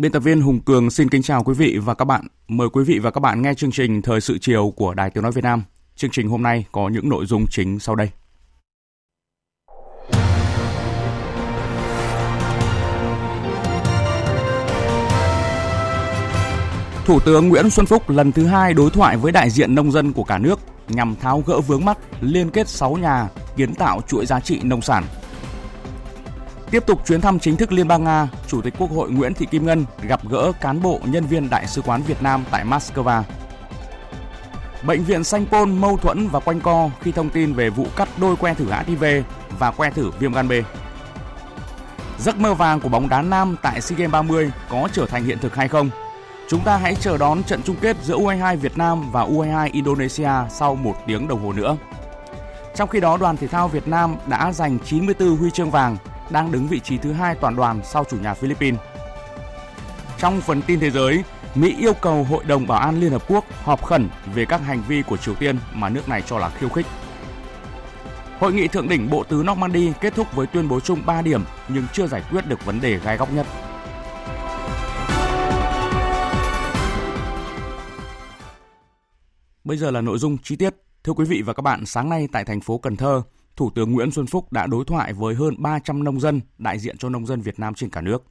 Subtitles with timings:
[0.00, 2.26] Biên tập viên Hùng Cường xin kính chào quý vị và các bạn.
[2.48, 5.22] Mời quý vị và các bạn nghe chương trình Thời sự chiều của Đài Tiếng
[5.22, 5.62] Nói Việt Nam.
[5.96, 8.08] Chương trình hôm nay có những nội dung chính sau đây.
[17.04, 20.12] Thủ tướng Nguyễn Xuân Phúc lần thứ hai đối thoại với đại diện nông dân
[20.12, 24.26] của cả nước nhằm tháo gỡ vướng mắc liên kết 6 nhà kiến tạo chuỗi
[24.26, 25.04] giá trị nông sản
[26.70, 29.46] Tiếp tục chuyến thăm chính thức Liên bang Nga, Chủ tịch Quốc hội Nguyễn Thị
[29.50, 33.22] Kim Ngân gặp gỡ cán bộ nhân viên Đại sứ quán Việt Nam tại Moscow.
[34.82, 38.08] Bệnh viện Sanh Pôn mâu thuẫn và quanh co khi thông tin về vụ cắt
[38.20, 39.04] đôi que thử HIV
[39.58, 40.52] và que thử viêm gan B.
[42.18, 45.38] Giấc mơ vàng của bóng đá nam tại SEA Games 30 có trở thành hiện
[45.38, 45.90] thực hay không?
[46.48, 50.30] Chúng ta hãy chờ đón trận chung kết giữa U22 Việt Nam và U22 Indonesia
[50.50, 51.76] sau một tiếng đồng hồ nữa.
[52.74, 55.96] Trong khi đó, đoàn thể thao Việt Nam đã giành 94 huy chương vàng
[56.30, 58.80] đang đứng vị trí thứ hai toàn đoàn sau chủ nhà Philippines.
[60.18, 63.44] Trong phần tin thế giới, Mỹ yêu cầu Hội đồng Bảo an Liên Hợp Quốc
[63.62, 66.68] họp khẩn về các hành vi của Triều Tiên mà nước này cho là khiêu
[66.68, 66.86] khích.
[68.38, 71.44] Hội nghị thượng đỉnh Bộ Tứ Normandy kết thúc với tuyên bố chung 3 điểm
[71.68, 73.46] nhưng chưa giải quyết được vấn đề gai góc nhất.
[79.64, 80.74] Bây giờ là nội dung chi tiết.
[81.04, 83.22] Thưa quý vị và các bạn, sáng nay tại thành phố Cần Thơ,
[83.56, 86.98] Thủ tướng Nguyễn Xuân Phúc đã đối thoại với hơn 300 nông dân đại diện
[86.98, 88.24] cho nông dân Việt Nam trên cả nước.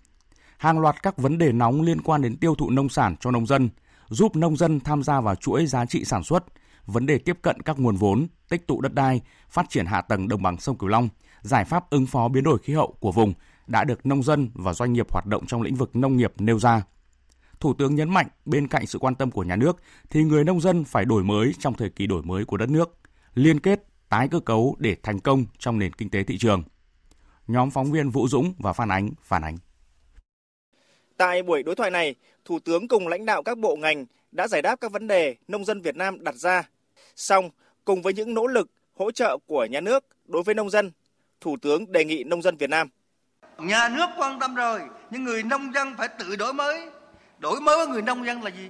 [0.58, 3.46] Hàng loạt các vấn đề nóng liên quan đến tiêu thụ nông sản cho nông
[3.46, 3.70] dân,
[4.10, 6.44] giúp nông dân tham gia vào chuỗi giá trị sản xuất,
[6.86, 10.28] vấn đề tiếp cận các nguồn vốn, tích tụ đất đai, phát triển hạ tầng
[10.28, 11.10] đồng bằng sông Cửu Long,
[11.42, 13.34] giải pháp ứng phó biến đổi khí hậu của vùng
[13.68, 16.60] đã được nông dân và doanh nghiệp hoạt động trong lĩnh vực nông nghiệp nêu
[16.60, 16.84] ra.
[17.60, 19.78] Thủ tướng nhấn mạnh bên cạnh sự quan tâm của nhà nước
[20.10, 22.98] thì người nông dân phải đổi mới trong thời kỳ đổi mới của đất nước,
[23.34, 26.64] liên kết tái cơ cấu để thành công trong nền kinh tế thị trường.
[27.48, 29.58] Nhóm phóng viên Vũ Dũng và Phan Ánh phản ánh.
[31.18, 32.16] Tại buổi đối thoại này,
[32.46, 35.66] Thủ tướng cùng lãnh đạo các bộ ngành đã giải đáp các vấn đề nông
[35.66, 36.70] dân Việt Nam đặt ra.
[37.16, 37.50] Song,
[37.86, 40.92] cùng với những nỗ lực hỗ trợ của nhà nước đối với nông dân,
[41.42, 42.90] Thủ tướng đề nghị nông dân Việt Nam.
[43.58, 44.82] Nhà nước quan tâm rồi,
[45.12, 46.90] nhưng người nông dân phải tự đổi mới.
[47.40, 48.70] Đổi mới với người nông dân là gì?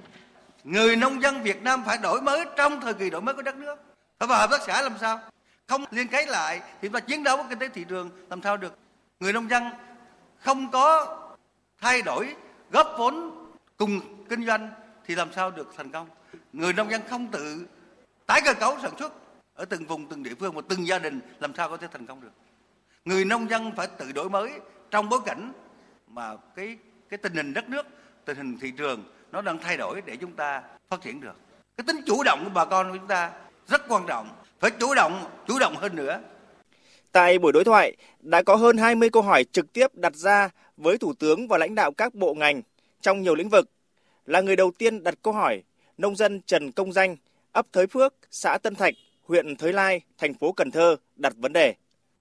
[0.64, 3.56] Người nông dân Việt Nam phải đổi mới trong thời kỳ đổi mới của đất
[3.56, 3.89] nước
[4.26, 5.20] và hợp tác xã làm sao?
[5.66, 8.42] Không liên kết lại thì chúng ta chiến đấu với kinh tế thị trường, làm
[8.42, 8.78] sao được?
[9.20, 9.64] Người nông dân
[10.38, 11.16] không có
[11.80, 12.34] thay đổi
[12.70, 14.70] góp vốn cùng kinh doanh
[15.06, 16.08] thì làm sao được thành công?
[16.52, 17.66] Người nông dân không tự
[18.26, 19.12] tái cơ cấu sản xuất
[19.54, 22.06] ở từng vùng, từng địa phương và từng gia đình làm sao có thể thành
[22.06, 22.32] công được?
[23.04, 24.52] Người nông dân phải tự đổi mới
[24.90, 25.52] trong bối cảnh
[26.06, 27.86] mà cái cái tình hình đất nước,
[28.24, 31.36] tình hình thị trường nó đang thay đổi để chúng ta phát triển được.
[31.76, 33.30] Cái tính chủ động của bà con của chúng ta
[33.70, 34.28] rất quan trọng,
[34.60, 36.20] phải chủ động, chủ động hơn nữa.
[37.12, 40.98] Tại buổi đối thoại, đã có hơn 20 câu hỏi trực tiếp đặt ra với
[40.98, 42.62] Thủ tướng và lãnh đạo các bộ ngành
[43.00, 43.70] trong nhiều lĩnh vực.
[44.26, 45.62] Là người đầu tiên đặt câu hỏi,
[45.98, 47.16] nông dân Trần Công Danh,
[47.52, 48.94] ấp Thới Phước, xã Tân Thạch,
[49.28, 51.74] huyện Thới Lai, thành phố Cần Thơ đặt vấn đề.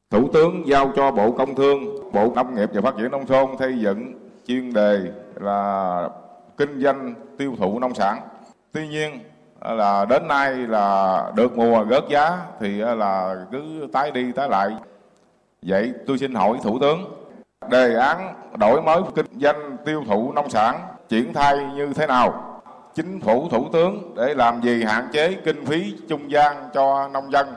[0.09, 3.49] Thủ tướng giao cho Bộ Công Thương, Bộ Nông nghiệp và Phát triển Nông thôn
[3.59, 4.13] xây dựng
[4.47, 4.99] chuyên đề
[5.35, 6.09] là
[6.57, 8.19] kinh doanh tiêu thụ nông sản.
[8.71, 9.19] Tuy nhiên,
[9.61, 14.69] là đến nay là được mùa gớt giá thì là cứ tái đi tái lại.
[15.61, 17.13] Vậy tôi xin hỏi thủ tướng
[17.69, 20.79] đề án đổi mới kinh doanh tiêu thụ nông sản
[21.09, 22.61] triển khai như thế nào?
[22.95, 27.31] Chính phủ thủ tướng để làm gì hạn chế kinh phí trung gian cho nông
[27.31, 27.47] dân?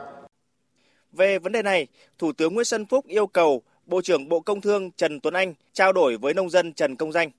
[1.11, 1.87] Về vấn đề này
[2.19, 5.53] thủ tướng nguyễn xuân phúc yêu cầu bộ trưởng bộ công thương trần tuấn anh
[5.73, 7.29] trao đổi với nông dân trần công danh.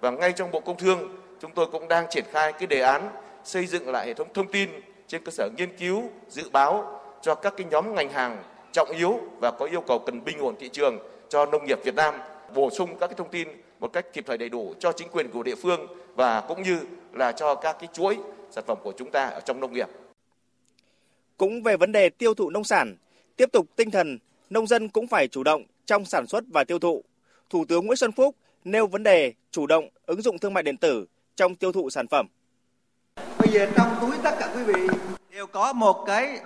[0.00, 0.98] Và ngay trong bộ công thương
[1.40, 3.08] chúng tôi cũng đang triển khai cái đề án
[3.46, 4.68] xây dựng lại hệ thống thông tin
[5.08, 9.20] trên cơ sở nghiên cứu, dự báo cho các cái nhóm ngành hàng trọng yếu
[9.40, 10.98] và có yêu cầu cần bình ổn thị trường
[11.28, 12.14] cho nông nghiệp Việt Nam,
[12.54, 13.48] bổ sung các cái thông tin
[13.80, 16.80] một cách kịp thời đầy đủ cho chính quyền của địa phương và cũng như
[17.12, 18.16] là cho các cái chuỗi
[18.50, 19.88] sản phẩm của chúng ta ở trong nông nghiệp.
[21.36, 22.96] Cũng về vấn đề tiêu thụ nông sản,
[23.36, 24.18] tiếp tục tinh thần
[24.50, 27.04] nông dân cũng phải chủ động trong sản xuất và tiêu thụ.
[27.50, 30.76] Thủ tướng Nguyễn Xuân Phúc nêu vấn đề chủ động ứng dụng thương mại điện
[30.76, 31.06] tử
[31.36, 32.26] trong tiêu thụ sản phẩm.
[33.38, 34.88] Bây giờ trong túi tất cả quý vị
[35.30, 36.40] đều có một cái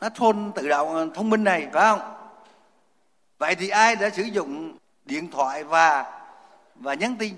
[0.00, 2.00] smartphone tự động thông minh này phải không?
[3.38, 6.20] Vậy thì ai đã sử dụng điện thoại và
[6.74, 7.34] và nhắn tin?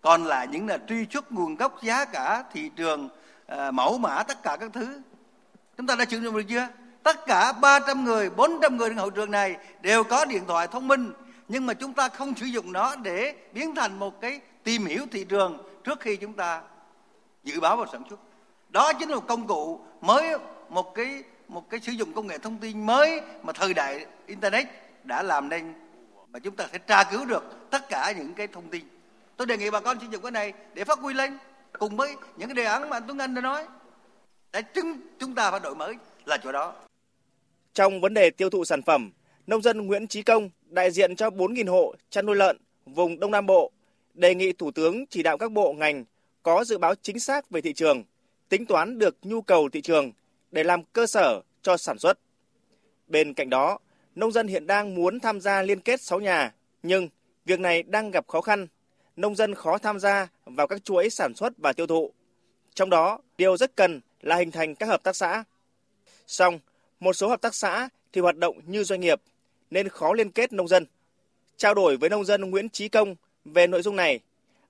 [0.00, 3.08] Còn lại những là truy xuất nguồn gốc giá cả thị trường
[3.46, 5.00] à, mẫu mã tất cả các thứ.
[5.76, 6.68] Chúng ta đã sử dụng được chưa?
[7.02, 10.88] Tất cả 300 người, 400 người trong hậu trường này đều có điện thoại thông
[10.88, 11.12] minh
[11.48, 15.06] nhưng mà chúng ta không sử dụng nó để biến thành một cái tìm hiểu
[15.10, 16.60] thị trường trước khi chúng ta
[17.44, 18.20] dự báo vào sản xuất.
[18.68, 20.38] Đó chính là một công cụ mới
[20.68, 24.66] một cái một cái sử dụng công nghệ thông tin mới mà thời đại internet
[25.04, 25.74] đã làm nên
[26.32, 28.84] mà chúng ta sẽ tra cứu được tất cả những cái thông tin.
[29.36, 31.38] Tôi đề nghị bà con sử dụng cái này để phát huy lên
[31.78, 33.66] cùng với những cái đề án mà anh Tuấn Anh đã nói.
[34.52, 35.94] Để chứng chúng ta phải đổi mới
[36.24, 36.74] là chỗ đó.
[37.74, 39.12] Trong vấn đề tiêu thụ sản phẩm
[39.46, 43.30] nông dân Nguyễn Chí Công, đại diện cho 4.000 hộ chăn nuôi lợn vùng Đông
[43.30, 43.70] Nam Bộ,
[44.14, 46.04] đề nghị Thủ tướng chỉ đạo các bộ ngành
[46.44, 48.04] có dự báo chính xác về thị trường,
[48.48, 50.12] tính toán được nhu cầu thị trường
[50.50, 52.18] để làm cơ sở cho sản xuất.
[53.06, 53.78] Bên cạnh đó,
[54.14, 57.08] nông dân hiện đang muốn tham gia liên kết 6 nhà, nhưng
[57.44, 58.66] việc này đang gặp khó khăn.
[59.16, 62.12] Nông dân khó tham gia vào các chuỗi sản xuất và tiêu thụ.
[62.74, 65.44] Trong đó, điều rất cần là hình thành các hợp tác xã.
[66.26, 66.58] Song,
[67.00, 69.20] một số hợp tác xã thì hoạt động như doanh nghiệp
[69.70, 70.86] nên khó liên kết nông dân.
[71.56, 73.14] Trao đổi với nông dân Nguyễn Trí Công
[73.44, 74.20] về nội dung này,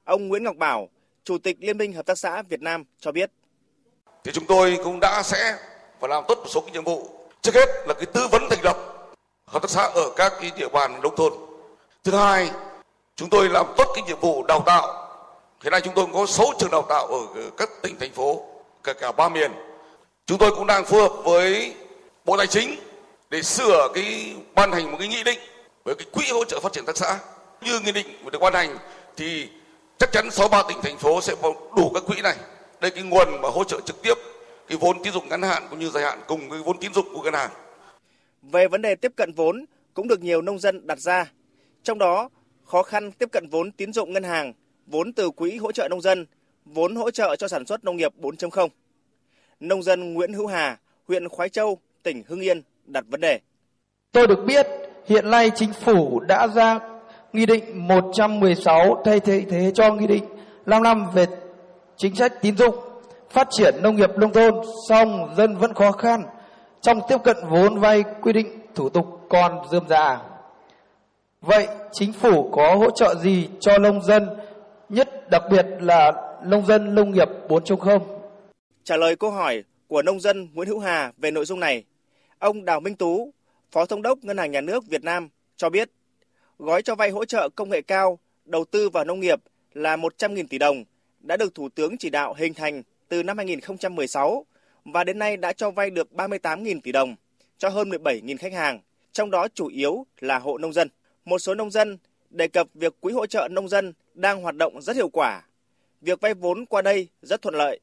[0.04, 0.88] ông Nguyễn Ngọc Bảo,
[1.24, 3.30] Chủ tịch Liên minh Hợp tác xã Việt Nam cho biết.
[4.24, 5.58] Thì chúng tôi cũng đã sẽ
[6.00, 7.08] và làm tốt một số cái nhiệm vụ.
[7.42, 8.76] Trước hết là cái tư vấn thành lập
[9.46, 11.32] hợp tác xã ở các cái địa bàn nông thôn.
[12.04, 12.50] Thứ hai,
[13.16, 15.08] chúng tôi làm tốt cái nhiệm vụ đào tạo.
[15.62, 18.46] Hiện nay chúng tôi có 6 trường đào tạo ở các tỉnh thành phố,
[18.82, 19.52] cả cả ba miền.
[20.26, 21.74] Chúng tôi cũng đang phối hợp với
[22.24, 22.76] Bộ Tài chính
[23.30, 25.38] để sửa cái ban hành một cái nghị định
[25.84, 27.18] với cái quỹ hỗ trợ phát triển tác xã
[27.60, 28.78] như nghị định được ban hành
[29.16, 29.48] thì
[29.98, 32.36] chắc chắn 63 tỉnh thành phố sẽ có đủ các quỹ này.
[32.80, 34.14] Đây cái nguồn mà hỗ trợ trực tiếp
[34.68, 37.06] cái vốn tín dụng ngắn hạn cũng như dài hạn cùng cái vốn tín dụng
[37.14, 37.50] của ngân hàng.
[38.42, 39.64] Về vấn đề tiếp cận vốn
[39.94, 41.32] cũng được nhiều nông dân đặt ra.
[41.82, 42.28] Trong đó
[42.64, 44.52] khó khăn tiếp cận vốn tín dụng ngân hàng
[44.86, 46.26] vốn từ quỹ hỗ trợ nông dân
[46.64, 48.68] vốn hỗ trợ cho sản xuất nông nghiệp 4.0
[49.60, 53.40] nông dân Nguyễn Hữu Hà huyện Khoái Châu tỉnh Hưng Yên đặt vấn đề.
[54.12, 54.66] Tôi được biết
[55.06, 56.78] hiện nay chính phủ đã ra
[57.34, 60.24] Nghị định 116 thay thế thế cho Nghị định
[60.66, 61.26] 55 về
[61.96, 62.74] chính sách tín dụng
[63.30, 64.54] phát triển nông nghiệp nông thôn
[64.88, 66.22] song dân vẫn khó khăn
[66.80, 70.18] trong tiếp cận vốn vay quy định thủ tục còn dườm già.
[71.40, 74.28] Vậy chính phủ có hỗ trợ gì cho nông dân,
[74.88, 76.12] nhất đặc biệt là
[76.44, 77.98] nông dân nông nghiệp 4.0?
[78.84, 81.84] Trả lời câu hỏi của nông dân Nguyễn Hữu Hà về nội dung này,
[82.38, 83.32] Ông Đào Minh Tú,
[83.72, 85.90] Phó Thống đốc Ngân hàng Nhà nước Việt Nam cho biết,
[86.58, 89.40] gói cho vay hỗ trợ công nghệ cao, đầu tư vào nông nghiệp
[89.74, 90.84] là 100.000 tỷ đồng
[91.20, 94.46] đã được Thủ tướng chỉ đạo hình thành từ năm 2016
[94.84, 97.16] và đến nay đã cho vay được 38.000 tỷ đồng
[97.58, 98.80] cho hơn 17.000 khách hàng,
[99.12, 100.88] trong đó chủ yếu là hộ nông dân.
[101.24, 101.98] Một số nông dân
[102.30, 105.42] đề cập việc quỹ hỗ trợ nông dân đang hoạt động rất hiệu quả.
[106.00, 107.80] Việc vay vốn qua đây rất thuận lợi.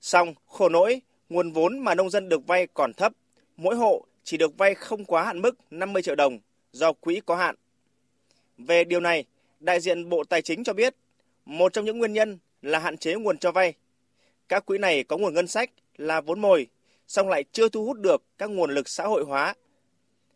[0.00, 3.12] Song, khổ nỗi, nguồn vốn mà nông dân được vay còn thấp
[3.56, 6.38] mỗi hộ chỉ được vay không quá hạn mức 50 triệu đồng
[6.72, 7.54] do quỹ có hạn.
[8.66, 9.24] Về điều này,
[9.60, 10.94] đại diện Bộ Tài chính cho biết,
[11.44, 13.74] một trong những nguyên nhân là hạn chế nguồn cho vay.
[14.48, 16.66] Các quỹ này có nguồn ngân sách là vốn mồi,
[17.06, 19.54] song lại chưa thu hút được các nguồn lực xã hội hóa.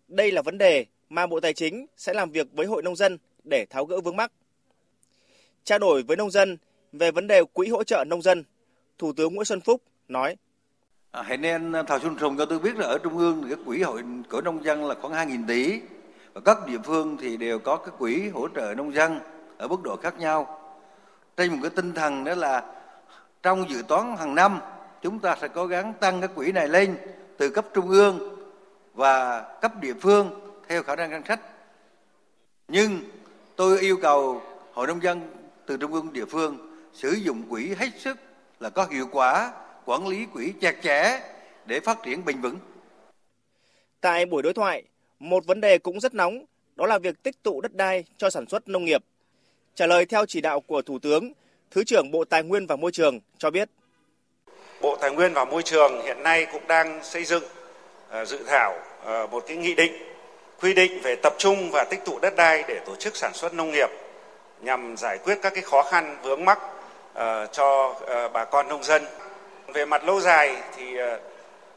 [0.09, 3.19] Đây là vấn đề mà Bộ Tài chính sẽ làm việc với Hội Nông dân
[3.45, 4.33] để tháo gỡ vướng mắc.
[5.65, 6.59] Trao đổi với nông dân
[6.93, 8.45] về vấn đề quỹ hỗ trợ nông dân,
[8.99, 10.37] Thủ tướng Nguyễn Xuân Phúc nói
[11.11, 13.65] À, hãy nên Thảo Xuân Sùng cho tôi biết là ở Trung ương thì cái
[13.65, 15.81] quỹ hội của nông dân là khoảng 2.000 tỷ
[16.35, 19.21] và các địa phương thì đều có cái quỹ hỗ trợ nông dân
[19.59, 20.61] ở mức độ khác nhau.
[21.37, 22.65] Trên một cái tinh thần đó là
[23.43, 24.61] trong dự toán hàng năm
[25.03, 26.97] chúng ta sẽ cố gắng tăng cái quỹ này lên
[27.39, 28.47] từ cấp trung ương
[28.95, 30.31] và cấp địa phương
[30.69, 31.41] theo khả năng ngân sách.
[32.69, 33.01] Nhưng
[33.57, 35.31] tôi yêu cầu hội nông dân
[35.67, 38.19] từ trung ương địa phương sử dụng quỹ hết sức
[38.61, 39.53] là có hiệu quả
[39.85, 41.21] quản lý quỹ chặt chẽ
[41.67, 42.59] để phát triển bền vững.
[44.01, 44.83] Tại buổi đối thoại,
[45.25, 46.45] một vấn đề cũng rất nóng,
[46.77, 49.05] đó là việc tích tụ đất đai cho sản xuất nông nghiệp.
[49.75, 51.33] Trả lời theo chỉ đạo của Thủ tướng,
[51.71, 53.69] Thứ trưởng Bộ Tài nguyên và Môi trường cho biết.
[54.81, 57.43] Bộ Tài nguyên và Môi trường hiện nay cũng đang xây dựng
[58.09, 59.93] ờ, dự thảo ờ, một cái nghị định
[60.61, 63.55] quy định về tập trung và tích tụ đất đai để tổ chức sản xuất
[63.55, 63.89] nông nghiệp
[64.61, 66.59] nhằm giải quyết các cái khó khăn vướng mắc
[67.15, 67.95] ờ, cho
[68.33, 69.03] bà con nông dân
[69.75, 70.97] về mặt lâu dài thì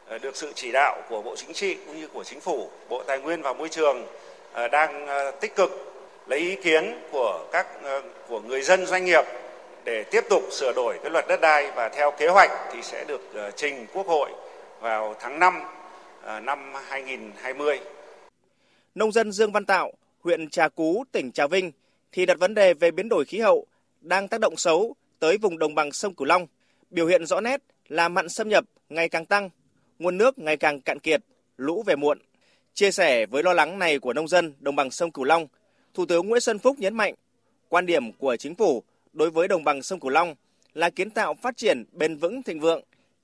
[0.10, 3.04] Ờ, được sự chỉ đạo của Bộ Chính trị cũng như của Chính phủ, Bộ
[3.08, 4.06] Tài nguyên và Môi trường
[4.54, 5.72] ờ, đang ờ, tích cực
[6.28, 7.68] lấy ý kiến của các
[8.28, 9.26] của người dân doanh nghiệp
[9.86, 13.06] để tiếp tục sửa đổi cái luật đất đai và theo kế hoạch thì sẽ
[13.08, 13.22] được
[13.56, 14.32] trình Quốc hội
[14.80, 15.62] vào tháng 5
[16.44, 17.80] năm 2020.
[18.96, 19.92] Nông dân Dương Văn Tạo,
[20.24, 21.72] huyện Trà Cú, tỉnh Trà Vinh
[22.12, 23.66] thì đặt vấn đề về biến đổi khí hậu
[24.02, 26.48] đang tác động xấu tới vùng đồng bằng sông Cửu Long.
[26.90, 29.50] Biểu hiện rõ nét là mặn xâm nhập ngày càng tăng,
[30.00, 31.22] nguồn nước ngày càng cạn kiệt,
[31.58, 32.20] lũ về muộn.
[32.74, 35.48] Chia sẻ với lo lắng này của nông dân đồng bằng sông Cửu Long,
[35.94, 37.16] Thủ tướng Nguyễn Xuân Phúc nhấn mạnh
[37.70, 40.36] quan điểm của chính phủ đối với đồng bằng sông Cửu Long
[40.74, 42.84] là kiến tạo phát triển bền vững thịnh vượng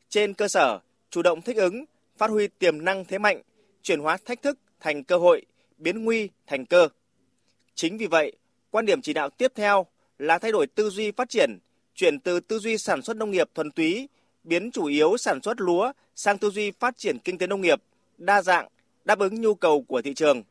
[0.10, 1.86] trên cơ sở chủ động thích ứng,
[2.18, 3.42] phát huy tiềm năng thế mạnh,
[3.82, 5.46] chuyển hóa thách thức thành cơ hội,
[5.78, 6.88] biến nguy thành cơ.
[7.76, 8.34] Chính vì vậy,
[8.72, 9.86] quan điểm chỉ đạo tiếp theo
[10.18, 11.60] là thay đổi tư duy phát triển,
[11.96, 14.10] chuyển từ tư duy sản xuất nông nghiệp thuần túy,
[14.44, 17.82] biến chủ yếu sản xuất lúa sang tư duy phát triển kinh tế nông nghiệp,
[18.18, 18.68] đa dạng,
[19.06, 20.44] đáp ứng nhu cầu của thị trường,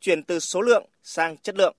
[0.00, 1.74] chuyển từ số lượng sang chất lượng.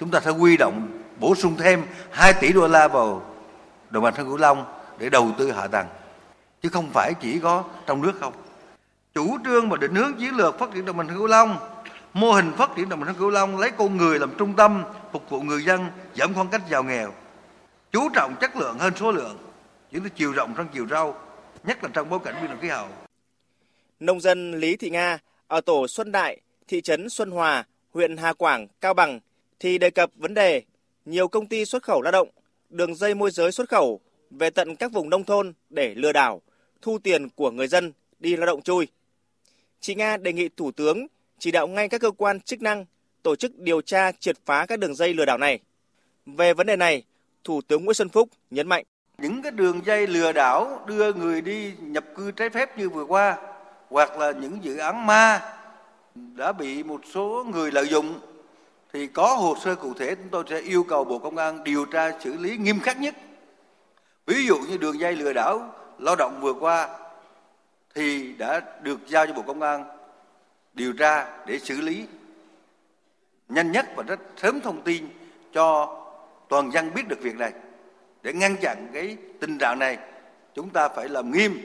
[0.00, 3.34] Chúng ta sẽ huy động bổ sung thêm 2 tỷ đô la vào
[3.90, 4.64] đồng bằng sông Cửu Long
[4.98, 5.86] để đầu tư hạ tầng,
[6.62, 8.32] chứ không phải chỉ có trong nước không.
[9.14, 11.56] Chủ trương và định hướng chiến lược phát triển đồng bằng sông Cửu Long
[12.12, 14.84] mô hình phát triển đồng bằng sông Cửu Long lấy con người làm trung tâm,
[15.12, 15.86] phục vụ người dân,
[16.16, 17.12] giảm khoảng cách giàu nghèo,
[17.92, 19.36] chú trọng chất lượng hơn số lượng,
[19.92, 21.14] những cái chiều rộng trong chiều sâu,
[21.64, 22.88] nhất là trong bối cảnh biến đổi khí hậu.
[24.00, 28.32] Nông dân Lý Thị Nga ở tổ Xuân Đại, thị trấn Xuân Hòa, huyện Hà
[28.32, 29.20] Quảng, Cao Bằng
[29.60, 30.62] thì đề cập vấn đề
[31.04, 32.28] nhiều công ty xuất khẩu lao động,
[32.68, 36.42] đường dây môi giới xuất khẩu về tận các vùng nông thôn để lừa đảo,
[36.82, 38.88] thu tiền của người dân đi lao động chui.
[39.80, 41.06] Chị Nga đề nghị Thủ tướng
[41.38, 42.84] chỉ đạo ngay các cơ quan chức năng
[43.22, 45.58] tổ chức điều tra triệt phá các đường dây lừa đảo này.
[46.26, 47.02] Về vấn đề này,
[47.44, 48.84] Thủ tướng Nguyễn Xuân Phúc nhấn mạnh.
[49.20, 53.04] Những cái đường dây lừa đảo đưa người đi nhập cư trái phép như vừa
[53.04, 53.36] qua,
[53.90, 55.40] hoặc là những dự án ma
[56.14, 58.20] đã bị một số người lợi dụng,
[58.92, 61.84] thì có hồ sơ cụ thể chúng tôi sẽ yêu cầu Bộ Công an điều
[61.84, 63.14] tra xử lý nghiêm khắc nhất.
[64.26, 66.88] Ví dụ như đường dây lừa đảo lao động vừa qua
[67.94, 69.84] thì đã được giao cho Bộ Công an
[70.74, 72.06] điều tra để xử lý
[73.48, 75.08] nhanh nhất và rất sớm thông tin
[75.52, 75.96] cho
[76.48, 77.52] toàn dân biết được việc này
[78.22, 79.98] để ngăn chặn cái tình trạng này,
[80.54, 81.58] chúng ta phải làm nghiêm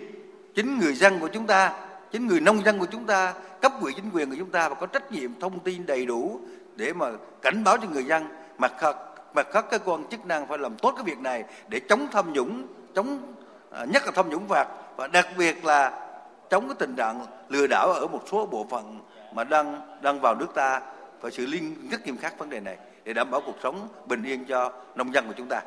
[0.55, 1.73] chính người dân của chúng ta,
[2.11, 4.75] chính người nông dân của chúng ta, cấp ủy chính quyền của chúng ta và
[4.75, 6.39] có trách nhiệm thông tin đầy đủ
[6.75, 7.07] để mà
[7.41, 8.95] cảnh báo cho người dân mặt khác
[9.35, 12.33] mặt khác, cơ quan chức năng phải làm tốt cái việc này để chống tham
[12.33, 13.33] nhũng, chống
[13.71, 16.07] à, nhất là tham nhũng phạt và đặc biệt là
[16.49, 18.99] chống cái tình trạng lừa đảo ở một số bộ phận
[19.33, 20.81] mà đang đang vào nước ta
[21.21, 24.23] phải xử lý rất nghiêm khắc vấn đề này để đảm bảo cuộc sống bình
[24.23, 25.61] yên cho nông dân của chúng ta.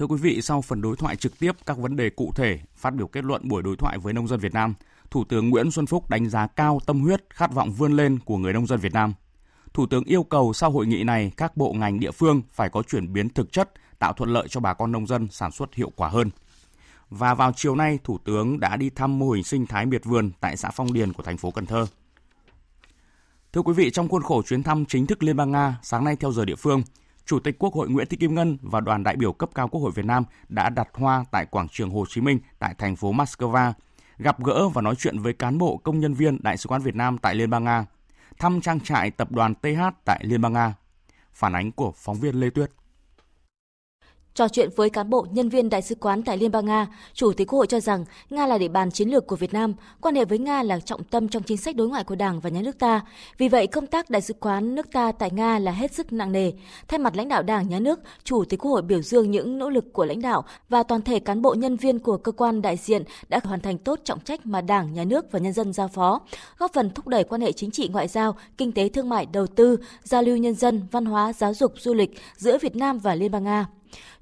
[0.00, 2.94] Thưa quý vị, sau phần đối thoại trực tiếp các vấn đề cụ thể, phát
[2.94, 4.74] biểu kết luận buổi đối thoại với nông dân Việt Nam,
[5.10, 8.36] Thủ tướng Nguyễn Xuân Phúc đánh giá cao tâm huyết, khát vọng vươn lên của
[8.36, 9.14] người nông dân Việt Nam.
[9.74, 12.82] Thủ tướng yêu cầu sau hội nghị này, các bộ ngành địa phương phải có
[12.82, 15.92] chuyển biến thực chất, tạo thuận lợi cho bà con nông dân sản xuất hiệu
[15.96, 16.30] quả hơn.
[17.10, 20.30] Và vào chiều nay, Thủ tướng đã đi thăm mô hình sinh thái miệt vườn
[20.40, 21.86] tại xã Phong Điền của thành phố Cần Thơ.
[23.52, 26.16] Thưa quý vị, trong khuôn khổ chuyến thăm chính thức Liên bang Nga sáng nay
[26.16, 26.82] theo giờ địa phương,
[27.26, 29.80] Chủ tịch Quốc hội Nguyễn Thị Kim Ngân và đoàn đại biểu cấp cao Quốc
[29.80, 33.12] hội Việt Nam đã đặt hoa tại quảng trường Hồ Chí Minh tại thành phố
[33.12, 33.72] Moscow,
[34.18, 36.96] gặp gỡ và nói chuyện với cán bộ công nhân viên Đại sứ quán Việt
[36.96, 37.86] Nam tại Liên bang Nga,
[38.38, 40.74] thăm trang trại tập đoàn TH tại Liên bang Nga.
[41.32, 42.70] Phản ánh của phóng viên Lê Tuyết.
[44.34, 47.32] Trò chuyện với cán bộ, nhân viên đại sứ quán tại Liên bang Nga, Chủ
[47.32, 50.14] tịch Quốc hội cho rằng Nga là địa bàn chiến lược của Việt Nam, quan
[50.14, 52.60] hệ với Nga là trọng tâm trong chính sách đối ngoại của Đảng và nhà
[52.62, 53.00] nước ta.
[53.38, 56.32] Vì vậy, công tác đại sứ quán nước ta tại Nga là hết sức nặng
[56.32, 56.52] nề.
[56.88, 59.70] Thay mặt lãnh đạo Đảng, nhà nước, Chủ tịch Quốc hội biểu dương những nỗ
[59.70, 62.76] lực của lãnh đạo và toàn thể cán bộ nhân viên của cơ quan đại
[62.76, 65.88] diện đã hoàn thành tốt trọng trách mà Đảng, nhà nước và nhân dân giao
[65.88, 66.20] phó,
[66.58, 69.46] góp phần thúc đẩy quan hệ chính trị ngoại giao, kinh tế thương mại, đầu
[69.46, 73.14] tư, giao lưu nhân dân, văn hóa, giáo dục, du lịch giữa Việt Nam và
[73.14, 73.66] Liên bang Nga.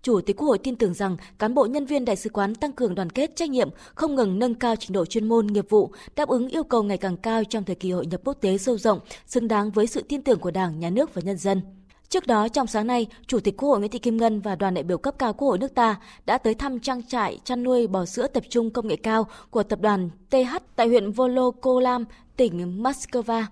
[0.02, 2.72] Chủ tịch Quốc hội tin tưởng rằng cán bộ nhân viên đại sứ quán tăng
[2.72, 5.92] cường đoàn kết trách nhiệm, không ngừng nâng cao trình độ chuyên môn nghiệp vụ,
[6.16, 8.78] đáp ứng yêu cầu ngày càng cao trong thời kỳ hội nhập quốc tế sâu
[8.78, 11.62] rộng, xứng đáng với sự tin tưởng của Đảng, Nhà nước và nhân dân.
[12.08, 14.74] Trước đó, trong sáng nay, Chủ tịch Quốc hội Nguyễn Thị Kim Ngân và đoàn
[14.74, 15.96] đại biểu cấp cao Quốc hội nước ta
[16.26, 19.62] đã tới thăm trang trại chăn nuôi bò sữa tập trung công nghệ cao của
[19.62, 22.04] tập đoàn TH tại huyện Volokolam,
[22.36, 23.44] tỉnh Moscow.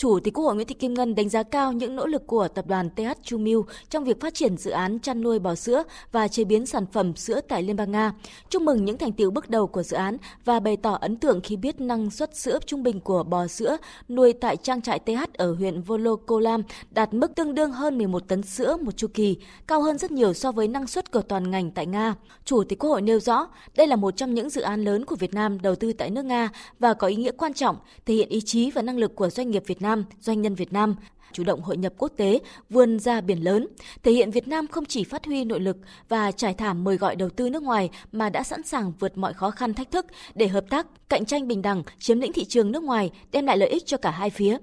[0.00, 2.48] Chủ tịch Quốc hội Nguyễn Thị Kim Ngân đánh giá cao những nỗ lực của
[2.48, 3.58] tập đoàn TH Chumil
[3.90, 7.16] trong việc phát triển dự án chăn nuôi bò sữa và chế biến sản phẩm
[7.16, 8.12] sữa tại Liên bang Nga.
[8.50, 11.40] Chúc mừng những thành tiệu bước đầu của dự án và bày tỏ ấn tượng
[11.40, 13.76] khi biết năng suất sữa trung bình của bò sữa
[14.08, 18.42] nuôi tại trang trại TH ở huyện Volokolam đạt mức tương đương hơn 11 tấn
[18.42, 21.70] sữa một chu kỳ, cao hơn rất nhiều so với năng suất của toàn ngành
[21.70, 22.14] tại Nga.
[22.44, 25.16] Chủ tịch Quốc hội nêu rõ, đây là một trong những dự án lớn của
[25.16, 27.76] Việt Nam đầu tư tại nước Nga và có ý nghĩa quan trọng,
[28.06, 29.89] thể hiện ý chí và năng lực của doanh nghiệp Việt Nam.
[29.90, 30.94] Nam, doanh nhân Việt Nam,
[31.32, 33.66] chủ động hội nhập quốc tế, vươn ra biển lớn,
[34.02, 35.76] thể hiện Việt Nam không chỉ phát huy nội lực
[36.08, 39.32] và trải thảm mời gọi đầu tư nước ngoài mà đã sẵn sàng vượt mọi
[39.34, 42.72] khó khăn thách thức để hợp tác, cạnh tranh bình đẳng, chiếm lĩnh thị trường
[42.72, 44.56] nước ngoài, đem lại lợi ích cho cả hai phía.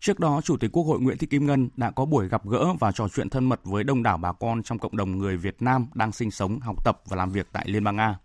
[0.00, 2.66] Trước đó, Chủ tịch Quốc hội Nguyễn Thị Kim Ngân đã có buổi gặp gỡ
[2.80, 5.62] và trò chuyện thân mật với đông đảo bà con trong cộng đồng người Việt
[5.62, 8.18] Nam đang sinh sống, học tập và làm việc tại Liên bang Nga.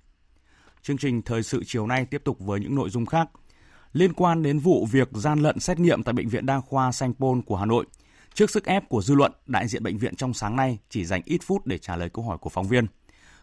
[0.82, 3.30] Chương trình thời sự chiều nay tiếp tục với những nội dung khác.
[3.94, 7.14] Liên quan đến vụ việc gian lận xét nghiệm tại Bệnh viện Đa khoa Sanh
[7.14, 7.86] Pôn của Hà Nội,
[8.34, 11.22] trước sức ép của dư luận, đại diện bệnh viện trong sáng nay chỉ dành
[11.26, 12.88] ít phút để trả lời câu hỏi của phóng viên.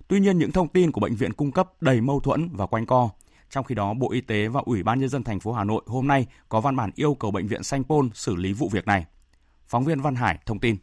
[0.09, 2.87] Tuy nhiên, những thông tin của bệnh viện cung cấp đầy mâu thuẫn và quanh
[2.87, 3.11] co.
[3.51, 5.83] Trong khi đó, Bộ Y tế và Ủy ban nhân dân thành phố Hà Nội
[5.87, 8.87] hôm nay có văn bản yêu cầu bệnh viện Sanh Pôn xử lý vụ việc
[8.87, 9.07] này.
[9.67, 10.77] Phóng viên Văn Hải thông tin.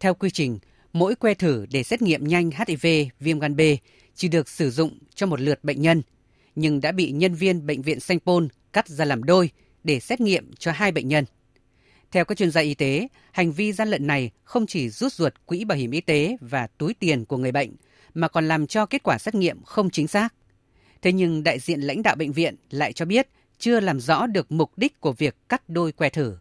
[0.00, 0.58] Theo quy trình,
[0.92, 2.86] mỗi que thử để xét nghiệm nhanh HIV
[3.20, 3.60] viêm gan B
[4.14, 6.02] chỉ được sử dụng cho một lượt bệnh nhân,
[6.58, 9.50] nhưng đã bị nhân viên bệnh viện Sanh Pôn cắt ra làm đôi
[9.84, 11.24] để xét nghiệm cho hai bệnh nhân.
[12.10, 15.34] Theo các chuyên gia y tế, hành vi gian lận này không chỉ rút ruột
[15.46, 17.70] quỹ bảo hiểm y tế và túi tiền của người bệnh,
[18.14, 20.34] mà còn làm cho kết quả xét nghiệm không chính xác.
[21.02, 24.52] Thế nhưng đại diện lãnh đạo bệnh viện lại cho biết chưa làm rõ được
[24.52, 26.36] mục đích của việc cắt đôi que thử.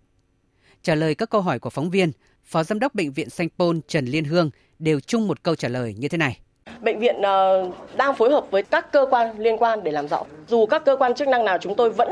[0.83, 2.12] Trả lời các câu hỏi của phóng viên,
[2.43, 5.67] Phó Giám đốc Bệnh viện Sanh Pôn Trần Liên Hương đều chung một câu trả
[5.67, 6.39] lời như thế này.
[6.81, 10.24] Bệnh viện ờ, đang phối hợp với các cơ quan liên quan để làm rõ.
[10.47, 12.09] Dù các cơ quan chức năng nào chúng tôi vẫn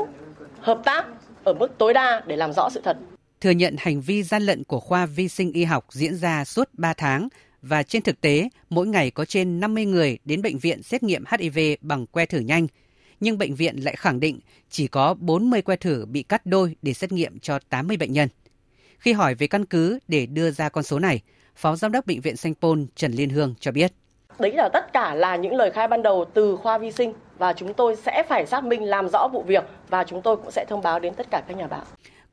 [0.60, 1.06] hợp tác
[1.44, 2.98] ở mức tối đa để làm rõ sự thật.
[3.42, 6.70] Thừa nhận hành vi gian lận của khoa vi sinh y học diễn ra suốt
[6.74, 7.30] 3 tháng
[7.62, 11.24] và trên thực tế mỗi ngày có trên 50 người đến bệnh viện xét nghiệm
[11.30, 12.68] HIV bằng que thử nhanh,
[13.20, 16.94] nhưng bệnh viện lại khẳng định chỉ có 40 que thử bị cắt đôi để
[16.94, 18.30] xét nghiệm cho 80 bệnh nhân.
[18.98, 21.22] Khi hỏi về căn cứ để đưa ra con số này,
[21.56, 23.94] Phó Giám đốc Bệnh viện Sanh Pôn Trần Liên Hương cho biết.
[24.40, 27.54] Đấy là tất cả là những lời khai ban đầu từ khoa vi sinh và
[27.54, 30.66] chúng tôi sẽ phải xác minh làm rõ vụ việc và chúng tôi cũng sẽ
[30.70, 31.84] thông báo đến tất cả các nhà báo.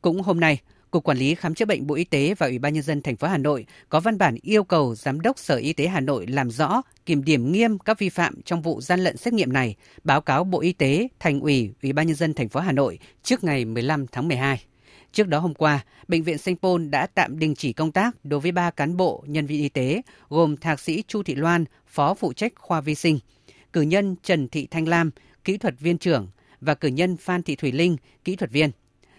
[0.00, 0.58] Cũng hôm nay,
[0.90, 3.16] Cục Quản lý Khám chữa bệnh Bộ Y tế và Ủy ban nhân dân thành
[3.16, 6.26] phố Hà Nội có văn bản yêu cầu Giám đốc Sở Y tế Hà Nội
[6.26, 9.76] làm rõ, kiểm điểm nghiêm các vi phạm trong vụ gian lận xét nghiệm này,
[10.04, 12.98] báo cáo Bộ Y tế, Thành ủy, Ủy ban nhân dân thành phố Hà Nội
[13.22, 14.64] trước ngày 15 tháng 12.
[15.12, 18.40] Trước đó hôm qua, Bệnh viện Sanh Pôn đã tạm đình chỉ công tác đối
[18.40, 22.14] với ba cán bộ, nhân viên y tế, gồm Thạc sĩ Chu Thị Loan, Phó
[22.14, 23.18] phụ trách khoa vi sinh,
[23.72, 25.10] cử nhân Trần Thị Thanh Lam,
[25.44, 26.28] kỹ thuật viên trưởng
[26.60, 28.70] và cử nhân Phan Thị Thủy Linh, kỹ thuật viên.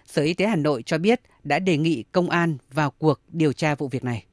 [0.06, 3.54] Sở Y tế Hà Nội cho biết đã đề nghị công an vào cuộc điều
[3.54, 4.26] tra vụ việc này.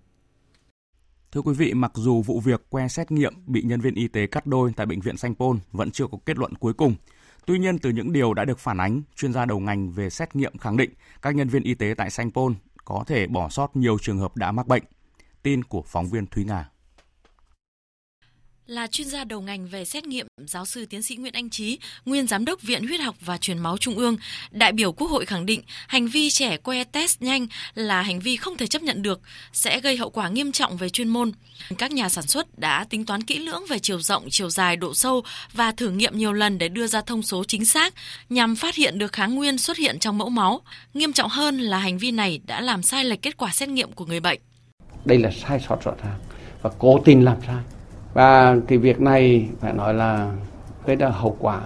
[1.33, 4.27] Thưa quý vị, mặc dù vụ việc que xét nghiệm bị nhân viên y tế
[4.27, 6.95] cắt đôi tại bệnh viện Sanh Pôn vẫn chưa có kết luận cuối cùng,
[7.51, 10.37] Tuy nhiên, từ những điều đã được phản ánh, chuyên gia đầu ngành về xét
[10.37, 10.91] nghiệm khẳng định
[11.23, 14.37] các nhân viên y tế tại Sanh Pôn có thể bỏ sót nhiều trường hợp
[14.37, 14.83] đã mắc bệnh.
[15.43, 16.71] Tin của phóng viên Thúy Nga
[18.71, 21.79] là chuyên gia đầu ngành về xét nghiệm, giáo sư tiến sĩ Nguyễn Anh Trí,
[22.05, 24.17] nguyên giám đốc Viện Huyết học và Truyền máu Trung ương,
[24.51, 28.37] đại biểu Quốc hội khẳng định hành vi trẻ que test nhanh là hành vi
[28.37, 29.21] không thể chấp nhận được,
[29.53, 31.33] sẽ gây hậu quả nghiêm trọng về chuyên môn.
[31.79, 34.95] Các nhà sản xuất đã tính toán kỹ lưỡng về chiều rộng, chiều dài, độ
[34.95, 37.95] sâu và thử nghiệm nhiều lần để đưa ra thông số chính xác
[38.29, 40.61] nhằm phát hiện được kháng nguyên xuất hiện trong mẫu máu.
[40.95, 43.93] Nghiêm trọng hơn là hành vi này đã làm sai lệch kết quả xét nghiệm
[43.93, 44.41] của người bệnh.
[45.05, 46.19] Đây là sai sót rõ ràng
[46.63, 47.57] và cố tình làm sai
[48.15, 50.33] và cái việc này phải nói là
[50.87, 51.61] gây ra hậu quả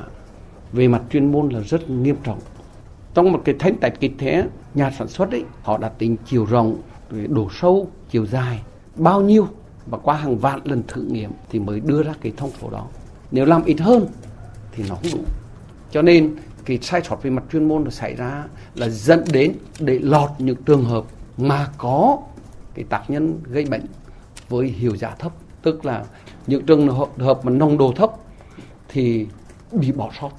[0.72, 2.40] về mặt chuyên môn là rất nghiêm trọng.
[3.14, 6.44] Trong một cái thanh tạch kịch thế, nhà sản xuất ấy, họ đã tính chiều
[6.44, 6.76] rộng
[7.28, 8.62] độ sâu, chiều dài,
[8.96, 9.48] bao nhiêu
[9.86, 12.86] và qua hàng vạn lần thử nghiệm thì mới đưa ra cái thông số đó.
[13.30, 14.06] Nếu làm ít hơn
[14.72, 15.18] thì nó không đủ.
[15.90, 19.52] Cho nên cái sai sót về mặt chuyên môn nó xảy ra là dẫn đến
[19.80, 21.04] để lọt những trường hợp
[21.38, 22.18] mà có
[22.74, 23.86] cái tác nhân gây bệnh
[24.48, 26.04] với hiệu giá thấp, tức là
[26.46, 28.10] những trường hợp mà nồng độ thấp
[28.88, 29.26] thì
[29.72, 30.30] bị bỏ sót,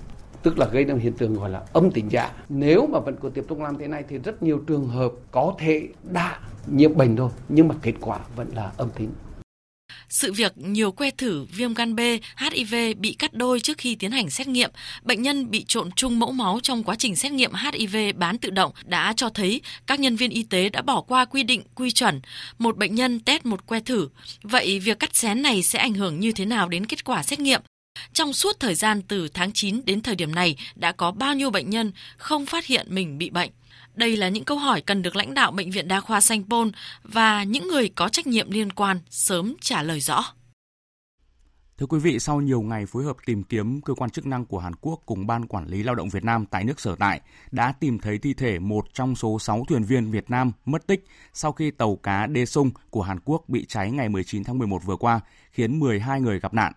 [0.43, 2.31] tức là gây ra hiện tượng gọi là âm tính giả.
[2.49, 5.53] Nếu mà vẫn cứ tiếp tục làm thế này thì rất nhiều trường hợp có
[5.57, 9.09] thể đã nhiễm bệnh rồi, nhưng mà kết quả vẫn là âm tính
[10.15, 11.99] sự việc nhiều que thử viêm gan B,
[12.37, 14.71] HIV bị cắt đôi trước khi tiến hành xét nghiệm,
[15.03, 18.49] bệnh nhân bị trộn chung mẫu máu trong quá trình xét nghiệm HIV bán tự
[18.49, 21.91] động đã cho thấy các nhân viên y tế đã bỏ qua quy định quy
[21.91, 22.21] chuẩn.
[22.57, 24.09] Một bệnh nhân test một que thử.
[24.41, 27.39] Vậy việc cắt xén này sẽ ảnh hưởng như thế nào đến kết quả xét
[27.39, 27.61] nghiệm?
[28.13, 31.49] Trong suốt thời gian từ tháng 9 đến thời điểm này đã có bao nhiêu
[31.49, 33.51] bệnh nhân không phát hiện mình bị bệnh?
[33.95, 36.71] Đây là những câu hỏi cần được lãnh đạo Bệnh viện Đa khoa Sanh Pôn
[37.03, 40.25] và những người có trách nhiệm liên quan sớm trả lời rõ.
[41.77, 44.59] Thưa quý vị, sau nhiều ngày phối hợp tìm kiếm, cơ quan chức năng của
[44.59, 47.73] Hàn Quốc cùng Ban Quản lý Lao động Việt Nam tại nước sở tại đã
[47.79, 51.51] tìm thấy thi thể một trong số 6 thuyền viên Việt Nam mất tích sau
[51.51, 54.95] khi tàu cá Đê Sung của Hàn Quốc bị cháy ngày 19 tháng 11 vừa
[54.95, 55.19] qua,
[55.51, 56.73] khiến 12 người gặp nạn.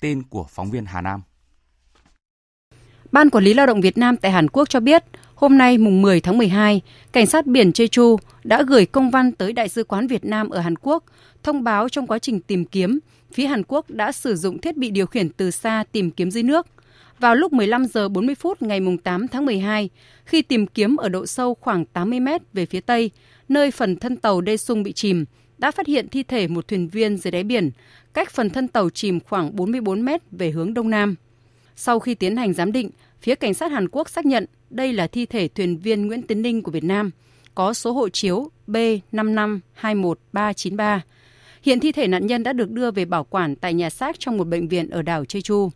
[0.00, 1.22] Tên của phóng viên Hà Nam.
[3.12, 6.02] Ban Quản lý Lao động Việt Nam tại Hàn Quốc cho biết, hôm nay mùng
[6.02, 6.80] 10 tháng 12,
[7.12, 10.60] Cảnh sát biển Jeju đã gửi công văn tới Đại sứ quán Việt Nam ở
[10.60, 11.04] Hàn Quốc
[11.42, 12.98] thông báo trong quá trình tìm kiếm,
[13.32, 16.42] phía Hàn Quốc đã sử dụng thiết bị điều khiển từ xa tìm kiếm dưới
[16.42, 16.66] nước.
[17.18, 19.88] Vào lúc 15 giờ 40 phút ngày 8 tháng 12,
[20.24, 23.10] khi tìm kiếm ở độ sâu khoảng 80 mét về phía tây,
[23.48, 25.24] nơi phần thân tàu Đê Sung bị chìm,
[25.58, 27.70] đã phát hiện thi thể một thuyền viên dưới đáy biển,
[28.14, 31.14] cách phần thân tàu chìm khoảng 44 mét về hướng đông nam.
[31.80, 35.06] Sau khi tiến hành giám định, phía cảnh sát Hàn Quốc xác nhận đây là
[35.06, 37.10] thi thể thuyền viên Nguyễn Tiến Ninh của Việt Nam,
[37.54, 41.00] có số hộ chiếu B5521393.
[41.62, 44.36] Hiện thi thể nạn nhân đã được đưa về bảo quản tại nhà xác trong
[44.36, 45.70] một bệnh viện ở đảo Jeju.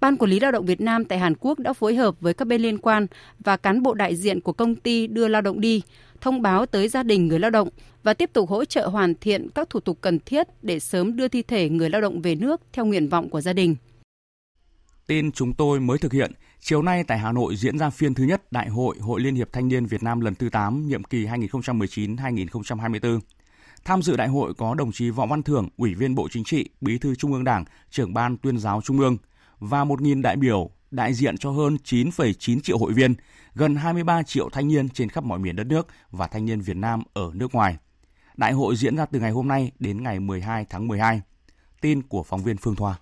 [0.00, 2.44] Ban Quản lý Lao động Việt Nam tại Hàn Quốc đã phối hợp với các
[2.44, 3.06] bên liên quan
[3.38, 5.82] và cán bộ đại diện của công ty đưa lao động đi,
[6.20, 7.68] thông báo tới gia đình người lao động
[8.02, 11.28] và tiếp tục hỗ trợ hoàn thiện các thủ tục cần thiết để sớm đưa
[11.28, 13.76] thi thể người lao động về nước theo nguyện vọng của gia đình.
[15.06, 18.24] Tin chúng tôi mới thực hiện, chiều nay tại Hà Nội diễn ra phiên thứ
[18.24, 21.26] nhất Đại hội Hội Liên hiệp Thanh niên Việt Nam lần thứ 8, nhiệm kỳ
[21.26, 23.20] 2019-2024.
[23.84, 26.68] Tham dự đại hội có đồng chí Võ Văn Thưởng, Ủy viên Bộ Chính trị,
[26.80, 29.16] Bí thư Trung ương Đảng, trưởng ban tuyên giáo Trung ương
[29.58, 33.14] và 1.000 đại biểu đại diện cho hơn 9,9 triệu hội viên,
[33.54, 36.76] gần 23 triệu thanh niên trên khắp mọi miền đất nước và thanh niên Việt
[36.76, 37.76] Nam ở nước ngoài.
[38.36, 41.20] Đại hội diễn ra từ ngày hôm nay đến ngày 12 tháng 12.
[41.80, 42.98] Tin của phóng viên Phương Thoa.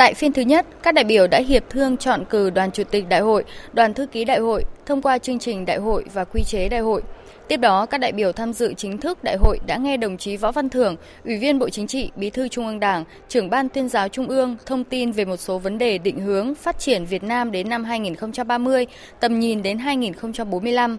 [0.00, 3.08] Tại phiên thứ nhất, các đại biểu đã hiệp thương chọn cử đoàn chủ tịch
[3.08, 6.42] đại hội, đoàn thư ký đại hội, thông qua chương trình đại hội và quy
[6.46, 7.02] chế đại hội.
[7.48, 10.36] Tiếp đó, các đại biểu tham dự chính thức đại hội đã nghe đồng chí
[10.36, 13.68] Võ Văn Thưởng, Ủy viên Bộ Chính trị, Bí thư Trung ương Đảng, trưởng ban
[13.68, 17.04] tuyên giáo Trung ương thông tin về một số vấn đề định hướng phát triển
[17.04, 18.86] Việt Nam đến năm 2030,
[19.20, 20.96] tầm nhìn đến 2045.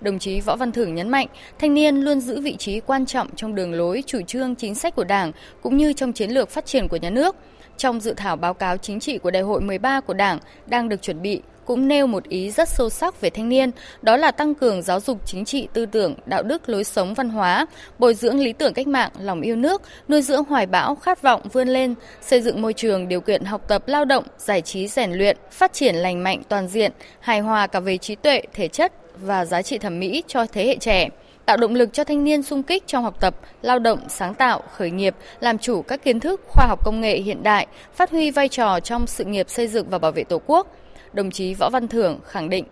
[0.00, 1.26] Đồng chí Võ Văn Thưởng nhấn mạnh,
[1.58, 4.94] thanh niên luôn giữ vị trí quan trọng trong đường lối, chủ trương, chính sách
[4.94, 7.36] của Đảng cũng như trong chiến lược phát triển của nhà nước.
[7.82, 11.02] Trong dự thảo báo cáo chính trị của Đại hội 13 của Đảng đang được
[11.02, 13.70] chuẩn bị cũng nêu một ý rất sâu sắc về thanh niên,
[14.02, 17.28] đó là tăng cường giáo dục chính trị tư tưởng, đạo đức lối sống văn
[17.28, 17.66] hóa,
[17.98, 21.42] bồi dưỡng lý tưởng cách mạng, lòng yêu nước, nuôi dưỡng hoài bão, khát vọng
[21.52, 25.12] vươn lên, xây dựng môi trường điều kiện học tập lao động, giải trí rèn
[25.12, 28.92] luyện, phát triển lành mạnh toàn diện, hài hòa cả về trí tuệ, thể chất
[29.20, 31.08] và giá trị thẩm mỹ cho thế hệ trẻ
[31.46, 34.62] tạo động lực cho thanh niên sung kích trong học tập, lao động, sáng tạo,
[34.76, 38.30] khởi nghiệp, làm chủ các kiến thức khoa học công nghệ hiện đại, phát huy
[38.30, 40.66] vai trò trong sự nghiệp xây dựng và bảo vệ Tổ quốc,
[41.12, 42.64] đồng chí Võ Văn Thưởng khẳng định.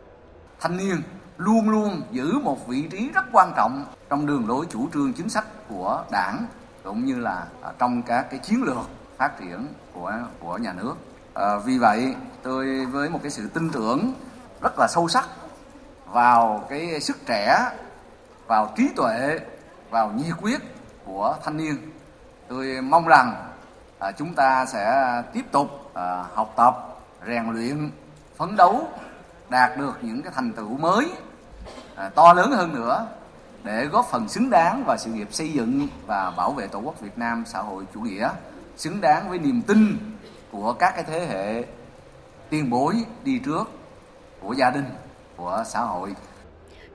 [0.61, 0.97] Thanh niên
[1.37, 5.29] luôn luôn giữ một vị trí rất quan trọng trong đường lối chủ trương chính
[5.29, 6.47] sách của đảng
[6.85, 10.95] cũng như là à, trong các cái chiến lược phát triển của của nhà nước.
[11.35, 14.13] À, vì vậy tôi với một cái sự tin tưởng
[14.63, 15.29] rất là sâu sắc
[16.07, 17.59] vào cái sức trẻ,
[18.51, 19.39] vào trí tuệ,
[19.91, 20.61] vào nhiệt quyết
[21.05, 21.77] của thanh niên.
[22.49, 23.53] Tôi mong rằng
[23.99, 27.91] à, chúng ta sẽ tiếp tục à, học tập, rèn luyện
[28.37, 28.89] phấn đấu
[29.49, 31.11] đạt được những cái thành tựu mới
[31.97, 33.07] à, to lớn hơn nữa
[33.63, 37.01] để góp phần xứng đáng vào sự nghiệp xây dựng và bảo vệ tổ quốc
[37.01, 38.31] Việt Nam xã hội chủ nghĩa
[38.77, 39.99] xứng đáng với niềm tin
[40.53, 41.65] của các cái thế hệ
[42.49, 43.71] tiền bối đi trước
[44.41, 44.87] của gia đình
[45.37, 46.15] của xã hội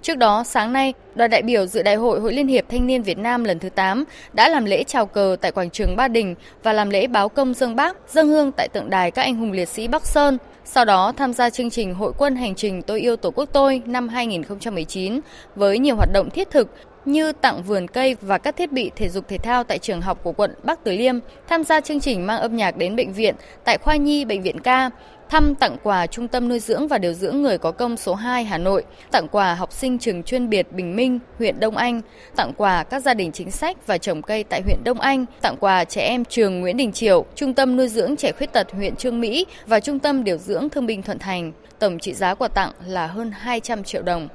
[0.05, 3.03] Trước đó, sáng nay, đoàn đại biểu dự Đại hội Hội Liên hiệp Thanh niên
[3.03, 6.35] Việt Nam lần thứ 8 đã làm lễ chào cờ tại quảng trường Ba Đình
[6.63, 9.51] và làm lễ báo công dân Bác, dân hương tại tượng đài các anh hùng
[9.51, 10.37] liệt sĩ Bắc Sơn.
[10.65, 13.81] Sau đó tham gia chương trình Hội quân hành trình Tôi yêu Tổ quốc tôi
[13.85, 15.19] năm 2019
[15.55, 16.69] với nhiều hoạt động thiết thực
[17.05, 20.19] như tặng vườn cây và các thiết bị thể dục thể thao tại trường học
[20.23, 21.15] của quận Bắc Từ Liêm,
[21.47, 24.59] tham gia chương trình mang âm nhạc đến bệnh viện tại khoa nhi bệnh viện
[24.59, 24.89] ca,
[25.29, 28.43] thăm tặng quà Trung tâm nuôi dưỡng và điều dưỡng người có công số 2
[28.43, 32.01] Hà Nội, tặng quà học sinh trường chuyên biệt Bình Minh, huyện Đông Anh,
[32.35, 35.55] tặng quà các gia đình chính sách và trồng cây tại huyện Đông Anh, tặng
[35.59, 38.95] quà trẻ em trường Nguyễn Đình Triều, Trung tâm nuôi dưỡng trẻ khuyết tật huyện
[38.95, 41.51] Trương Mỹ và Trung tâm điều dưỡng thương binh Thuận Thành.
[41.79, 44.27] Tổng trị giá quà tặng là hơn 200 triệu đồng.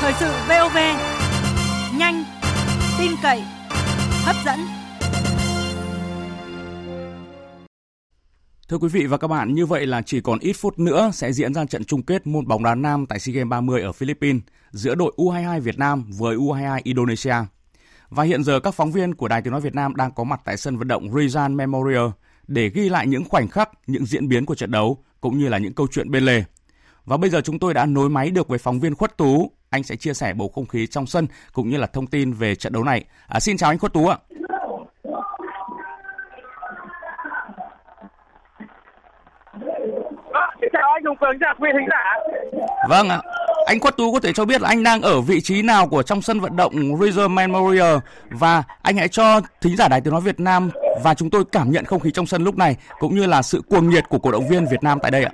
[0.00, 0.76] Thời sự VOV,
[1.98, 2.24] nhanh,
[2.98, 3.42] tin cậy,
[4.24, 4.83] hấp dẫn.
[8.74, 11.32] Thưa quý vị và các bạn, như vậy là chỉ còn ít phút nữa sẽ
[11.32, 14.42] diễn ra trận chung kết môn bóng đá nam tại SEA Games 30 ở Philippines
[14.70, 17.34] giữa đội U22 Việt Nam với U22 Indonesia.
[18.08, 20.40] Và hiện giờ các phóng viên của Đài Tiếng Nói Việt Nam đang có mặt
[20.44, 22.06] tại sân vận động Rizal Memorial
[22.46, 25.58] để ghi lại những khoảnh khắc, những diễn biến của trận đấu cũng như là
[25.58, 26.44] những câu chuyện bên lề.
[27.04, 29.50] Và bây giờ chúng tôi đã nối máy được với phóng viên Khuất Tú.
[29.70, 32.54] Anh sẽ chia sẻ bầu không khí trong sân cũng như là thông tin về
[32.54, 33.04] trận đấu này.
[33.26, 34.18] À, xin chào anh Khuất Tú ạ.
[40.74, 42.04] chào anh Hùng Cường, chào quý thính giả.
[42.88, 43.18] Vâng ạ.
[43.66, 46.02] anh Quất Tú có thể cho biết là anh đang ở vị trí nào của
[46.02, 47.96] trong sân vận động Reserve Memorial
[48.30, 50.70] và anh hãy cho thính giả Đài Tiếng Nói Việt Nam
[51.04, 53.62] và chúng tôi cảm nhận không khí trong sân lúc này cũng như là sự
[53.70, 55.32] cuồng nhiệt của cổ động viên Việt Nam tại đây ạ.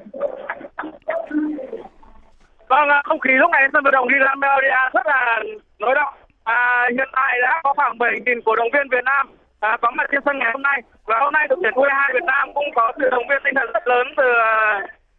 [2.68, 5.40] Vâng, không khí lúc này sân vận động Reserve Memorial rất là
[5.78, 6.14] nối động.
[6.44, 10.06] À, hiện tại đã có khoảng 7.000 cổ động viên Việt Nam à, có mặt
[10.12, 12.92] trên sân ngày hôm nay và hôm nay đội tuyển U22 Việt Nam cũng có
[12.98, 14.24] sự động viên tinh thần rất lớn từ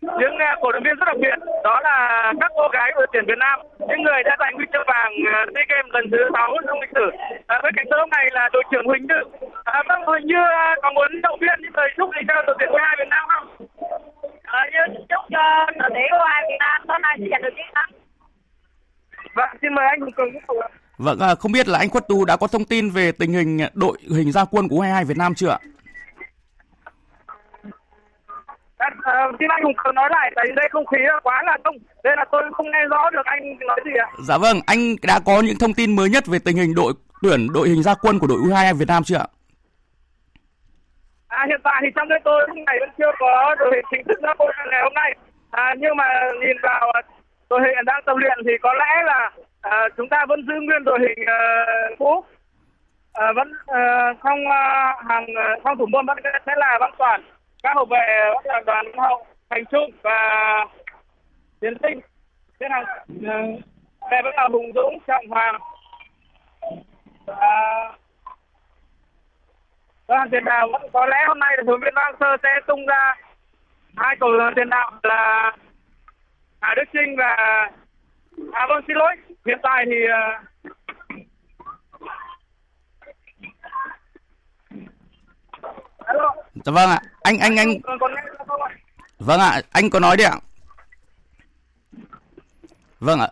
[0.02, 1.98] những cổ động viên rất đặc biệt đó là
[2.40, 3.60] các cô gái đội tuyển Việt Nam
[3.90, 6.94] những người đã giành huy chương vàng uh, SEA Games lần thứ 6 trong lịch
[6.98, 7.08] sử
[7.48, 9.20] à, cạnh tôi hôm nay là đội trưởng Huỳnh Như
[9.64, 12.56] à, vâng Huỳnh Như uh, có muốn động viên những lời chúc gì cho đội
[12.60, 13.48] tuyển U22 Việt Nam không?
[14.44, 15.44] À, như chúc cho
[15.80, 17.90] đội tuyển U22 Việt Nam hôm nay sẽ giành được chiến thắng.
[19.36, 20.58] Vâng, xin mời anh Hùng Cường tiếp tục.
[20.98, 23.60] Vâng, à, không biết là anh Quất Tu đã có thông tin về tình hình
[23.74, 25.60] đội hình gia quân của U22 Việt Nam chưa ạ?
[29.02, 32.26] Uh, xin anh Hùng nói lại, tại đây không khí quá là đông, nên là
[32.32, 34.08] tôi không nghe rõ được anh nói gì ạ.
[34.28, 37.48] Dạ vâng, anh đã có những thông tin mới nhất về tình hình đội tuyển
[37.54, 39.28] đội hình gia quân của đội U22 Việt Nam chưa ạ?
[41.28, 44.04] À, hiện tại thì trong đây tôi lúc này vẫn chưa có đội hình chính
[44.08, 45.16] thức gia quân ngày hôm nay.
[45.52, 46.06] À, nhưng mà
[46.42, 46.92] nhìn vào
[47.50, 50.84] đội hình đang tập luyện thì có lẽ là à, chúng ta vẫn giữ nguyên
[50.84, 52.24] đội hình uh, cũ
[53.14, 55.26] à, vẫn uh, không uh, hàng
[55.64, 57.22] không thủ môn vẫn sẽ là văn toàn
[57.63, 60.65] các hậu vệ bắt là đoàn hậu thành trung và
[61.60, 62.00] tiến sinh.
[62.60, 63.62] Tiến hàng uh,
[64.12, 65.62] đây vẫn là hùng dũng trọng hoàng.
[67.26, 67.91] Và
[70.08, 72.86] đoàn tiền đạo vẫn có lẽ hôm nay là huấn viên Vang Sơ sẽ tung
[72.86, 73.15] ra
[73.97, 75.52] hai cầu tiền đạo là
[76.62, 77.67] Hà Đức Trinh và
[78.52, 80.19] À vâng xin lỗi, hiện tại thì ờ,
[86.08, 87.74] hello Dạ vâng ạ, anh anh anh.
[89.19, 90.39] Vâng ạ, anh có nói đi ạ.
[93.00, 93.30] Vâng ạ.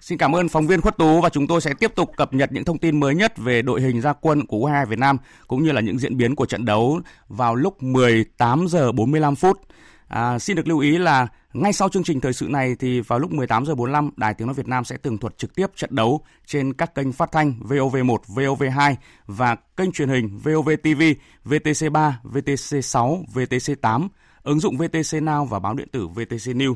[0.00, 2.52] Xin cảm ơn phóng viên Khuất Tú và chúng tôi sẽ tiếp tục cập nhật
[2.52, 5.16] những thông tin mới nhất về đội hình gia quân của U22 Việt Nam
[5.48, 9.60] cũng như là những diễn biến của trận đấu vào lúc 18 giờ 45 phút.
[10.08, 13.18] À, xin được lưu ý là ngay sau chương trình thời sự này thì vào
[13.18, 15.90] lúc 18 giờ 45 Đài Tiếng nói Việt Nam sẽ tường thuật trực tiếp trận
[15.92, 18.94] đấu trên các kênh phát thanh VOV1, VOV2
[19.26, 21.02] và kênh truyền hình VOV TV,
[21.44, 24.08] VTC3, VTC6, VTC8,
[24.42, 26.74] ứng dụng VTC Now và báo điện tử VTC News.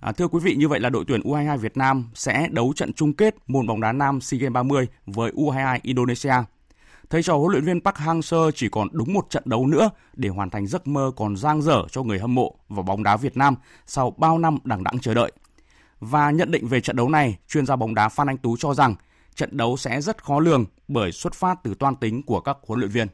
[0.00, 2.92] À, thưa quý vị, như vậy là đội tuyển U22 Việt Nam sẽ đấu trận
[2.92, 6.34] chung kết môn bóng đá nam SEA Games 30 với U22 Indonesia.
[7.12, 10.28] Thầy trò huấn luyện viên Park Hang-seo chỉ còn đúng một trận đấu nữa để
[10.28, 13.36] hoàn thành giấc mơ còn dang dở cho người hâm mộ và bóng đá Việt
[13.36, 13.54] Nam
[13.86, 15.32] sau bao năm đằng đẵng chờ đợi.
[16.00, 18.74] Và nhận định về trận đấu này, chuyên gia bóng đá Phan Anh Tú cho
[18.74, 18.94] rằng
[19.34, 22.80] trận đấu sẽ rất khó lường bởi xuất phát từ toan tính của các huấn
[22.80, 23.08] luyện viên.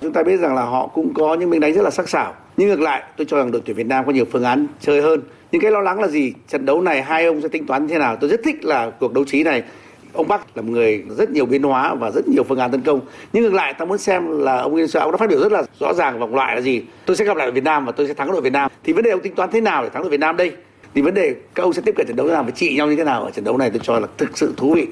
[0.00, 2.34] Chúng ta biết rằng là họ cũng có những miếng đánh rất là sắc sảo.
[2.56, 5.02] Nhưng ngược lại, tôi cho rằng đội tuyển Việt Nam có nhiều phương án chơi
[5.02, 5.20] hơn.
[5.52, 6.32] Nhưng cái lo lắng là gì?
[6.48, 8.16] Trận đấu này hai ông sẽ tính toán như thế nào?
[8.20, 9.62] Tôi rất thích là cuộc đấu trí này
[10.14, 12.82] ông Bắc là một người rất nhiều biến hóa và rất nhiều phương án tấn
[12.82, 13.00] công.
[13.32, 15.62] Nhưng ngược lại ta muốn xem là ông Yên ông đã phát biểu rất là
[15.80, 16.82] rõ ràng vòng loại là gì.
[17.06, 18.70] Tôi sẽ gặp lại Việt Nam và tôi sẽ thắng đội Việt Nam.
[18.84, 20.52] Thì vấn đề ông tính toán thế nào để thắng đội Việt Nam đây?
[20.94, 22.86] Thì vấn đề các ông sẽ tiếp cận trận đấu thế nào và trị nhau
[22.86, 24.86] như thế nào ở trận đấu này tôi cho là thực sự thú vị.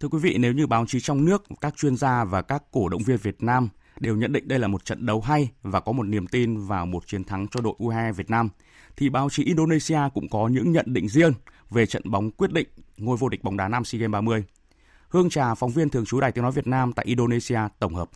[0.00, 2.88] Thưa quý vị, nếu như báo chí trong nước, các chuyên gia và các cổ
[2.88, 3.68] động viên Việt Nam
[4.00, 6.86] đều nhận định đây là một trận đấu hay và có một niềm tin vào
[6.86, 8.48] một chiến thắng cho đội U22 Việt Nam,
[8.96, 11.32] thì báo chí Indonesia cũng có những nhận định riêng
[11.70, 14.44] về trận bóng quyết định ngôi vô địch bóng đá nam SEA Games 30.
[15.08, 18.10] Hương Trà, phóng viên thường trú Đài Tiếng Nói Việt Nam tại Indonesia, tổng hợp.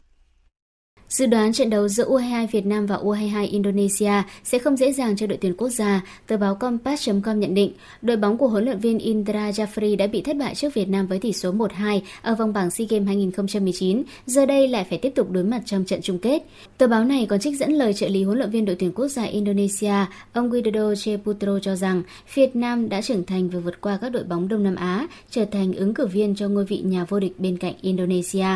[1.08, 4.12] Dự đoán trận đấu giữa U22 Việt Nam và U22 Indonesia
[4.44, 6.00] sẽ không dễ dàng cho đội tuyển quốc gia.
[6.26, 10.22] Tờ báo Compass.com nhận định, đội bóng của huấn luyện viên Indra Jafri đã bị
[10.22, 14.02] thất bại trước Việt Nam với tỷ số 1-2 ở vòng bảng SEA Games 2019,
[14.26, 16.42] giờ đây lại phải tiếp tục đối mặt trong trận chung kết.
[16.78, 19.08] Tờ báo này còn trích dẫn lời trợ lý huấn luyện viên đội tuyển quốc
[19.08, 19.94] gia Indonesia,
[20.32, 22.02] ông Widodo Cheputro cho rằng
[22.34, 25.44] Việt Nam đã trưởng thành và vượt qua các đội bóng Đông Nam Á, trở
[25.44, 28.46] thành ứng cử viên cho ngôi vị nhà vô địch bên cạnh Indonesia.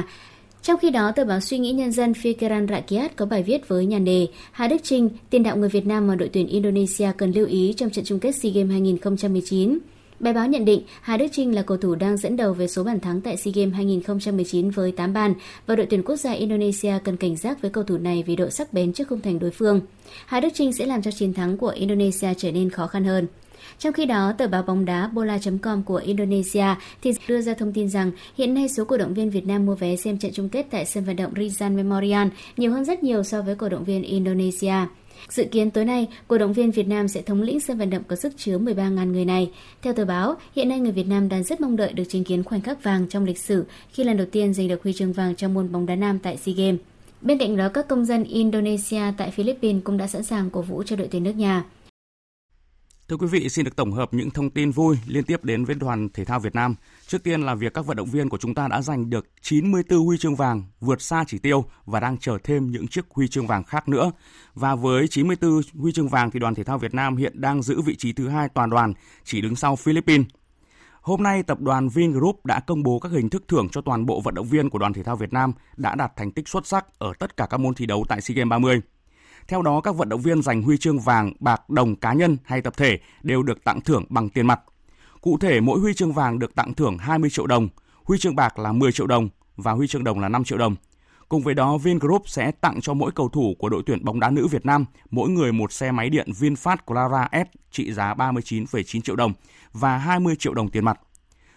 [0.62, 3.86] Trong khi đó, tờ báo Suy nghĩ Nhân dân Fikiran Rakyat có bài viết với
[3.86, 7.32] nhan đề Hà Đức Trinh, tiền đạo người Việt Nam mà đội tuyển Indonesia cần
[7.32, 9.78] lưu ý trong trận chung kết SEA Games 2019.
[10.20, 12.84] Bài báo nhận định Hà Đức Trinh là cầu thủ đang dẫn đầu về số
[12.84, 15.34] bàn thắng tại SEA Games 2019 với 8 bàn
[15.66, 18.50] và đội tuyển quốc gia Indonesia cần cảnh giác với cầu thủ này vì độ
[18.50, 19.80] sắc bén trước khung thành đối phương.
[20.26, 23.26] Hà Đức Trinh sẽ làm cho chiến thắng của Indonesia trở nên khó khăn hơn.
[23.78, 26.66] Trong khi đó, tờ báo bóng đá Bola.com của Indonesia
[27.02, 29.74] thì đưa ra thông tin rằng hiện nay số cổ động viên Việt Nam mua
[29.74, 33.22] vé xem trận chung kết tại sân vận động Rizal Memorial nhiều hơn rất nhiều
[33.22, 34.74] so với cổ động viên Indonesia.
[35.28, 38.02] Dự kiến tối nay, cổ động viên Việt Nam sẽ thống lĩnh sân vận động
[38.08, 39.50] có sức chứa 13.000 người này.
[39.82, 42.44] Theo tờ báo, hiện nay người Việt Nam đang rất mong đợi được chứng kiến
[42.44, 45.36] khoảnh khắc vàng trong lịch sử khi lần đầu tiên giành được huy chương vàng
[45.36, 46.80] trong môn bóng đá nam tại SEA Games.
[47.20, 50.82] Bên cạnh đó, các công dân Indonesia tại Philippines cũng đã sẵn sàng cổ vũ
[50.82, 51.64] cho đội tuyển nước nhà.
[53.08, 55.74] Thưa quý vị, xin được tổng hợp những thông tin vui liên tiếp đến với
[55.74, 56.74] đoàn thể thao Việt Nam.
[57.06, 60.06] Trước tiên là việc các vận động viên của chúng ta đã giành được 94
[60.06, 63.46] huy chương vàng, vượt xa chỉ tiêu và đang chờ thêm những chiếc huy chương
[63.46, 64.10] vàng khác nữa.
[64.54, 67.80] Và với 94 huy chương vàng thì đoàn thể thao Việt Nam hiện đang giữ
[67.80, 68.92] vị trí thứ hai toàn đoàn,
[69.24, 70.26] chỉ đứng sau Philippines.
[71.00, 74.20] Hôm nay, tập đoàn Vingroup đã công bố các hình thức thưởng cho toàn bộ
[74.20, 76.98] vận động viên của đoàn thể thao Việt Nam đã đạt thành tích xuất sắc
[76.98, 78.80] ở tất cả các môn thi đấu tại SEA Games 30.
[79.48, 82.62] Theo đó, các vận động viên giành huy chương vàng, bạc, đồng cá nhân hay
[82.62, 84.60] tập thể đều được tặng thưởng bằng tiền mặt.
[85.20, 87.68] Cụ thể, mỗi huy chương vàng được tặng thưởng 20 triệu đồng,
[88.04, 90.76] huy chương bạc là 10 triệu đồng và huy chương đồng là 5 triệu đồng.
[91.28, 94.30] Cùng với đó, Vingroup sẽ tặng cho mỗi cầu thủ của đội tuyển bóng đá
[94.30, 99.00] nữ Việt Nam mỗi người một xe máy điện VinFast Clara S trị giá 39,9
[99.00, 99.32] triệu đồng
[99.72, 101.00] và 20 triệu đồng tiền mặt.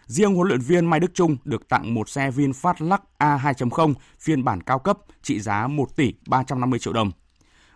[0.05, 4.43] Riêng huấn luyện viên Mai Đức Trung được tặng một xe VinFast Lux A2.0 phiên
[4.43, 7.11] bản cao cấp trị giá 1 tỷ 350 triệu đồng.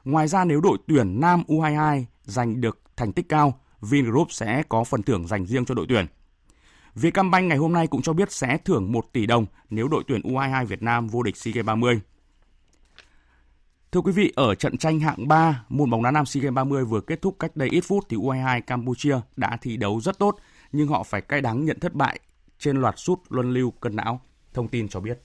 [0.06, 4.84] Ngoài ra nếu đội tuyển nam U22 giành được thành tích cao, Vingroup sẽ có
[4.84, 6.06] phần thưởng dành riêng cho đội tuyển.
[6.96, 10.22] Vietcombank ngày hôm nay cũng cho biết sẽ thưởng 1 tỷ đồng nếu đội tuyển
[10.22, 12.02] U22 Việt Nam vô địch SEA Games 30.
[13.91, 16.86] Thưa quý vị, ở trận tranh hạng 3 môn bóng đá nam SEA Games 30
[16.86, 20.38] vừa kết thúc cách đây ít phút thì U22 Campuchia đã thi đấu rất tốt
[20.72, 22.20] nhưng họ phải cay đắng nhận thất bại
[22.60, 24.22] trên loạt sút luân lưu cân não.
[24.54, 25.22] Thông tin cho biết.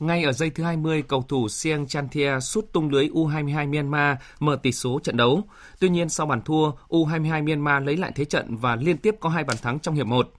[0.00, 4.56] Ngay ở giây thứ 20, cầu thủ Siang Chanthia sút tung lưới U22 Myanmar mở
[4.62, 5.42] tỷ số trận đấu.
[5.80, 9.28] Tuy nhiên sau bàn thua, U22 Myanmar lấy lại thế trận và liên tiếp có
[9.28, 10.32] hai bàn thắng trong hiệp 1.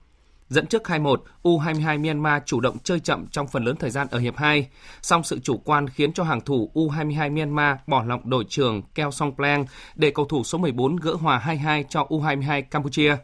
[0.48, 4.18] Dẫn trước 2-1, U22 Myanmar chủ động chơi chậm trong phần lớn thời gian ở
[4.18, 4.68] hiệp 2.
[5.02, 9.10] Song sự chủ quan khiến cho hàng thủ U22 Myanmar bỏ lọc đội trưởng Keo
[9.10, 9.64] Song Plang
[9.94, 13.16] để cầu thủ số 14 gỡ hòa 2-2 cho U22 Campuchia.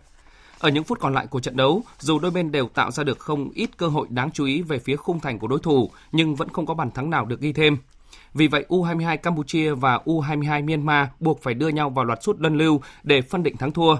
[0.62, 3.18] Ở những phút còn lại của trận đấu, dù đôi bên đều tạo ra được
[3.18, 6.34] không ít cơ hội đáng chú ý về phía khung thành của đối thủ, nhưng
[6.34, 7.76] vẫn không có bàn thắng nào được ghi thêm.
[8.34, 12.56] Vì vậy, U22 Campuchia và U22 Myanmar buộc phải đưa nhau vào loạt sút đơn
[12.56, 13.96] lưu để phân định thắng thua.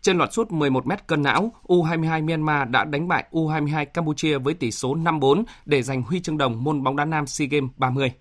[0.00, 4.54] Trên loạt sút 11 mét cân não, U22 Myanmar đã đánh bại U22 Campuchia với
[4.54, 8.12] tỷ số 5-4 để giành huy chương đồng môn bóng đá nam SEA Games 30.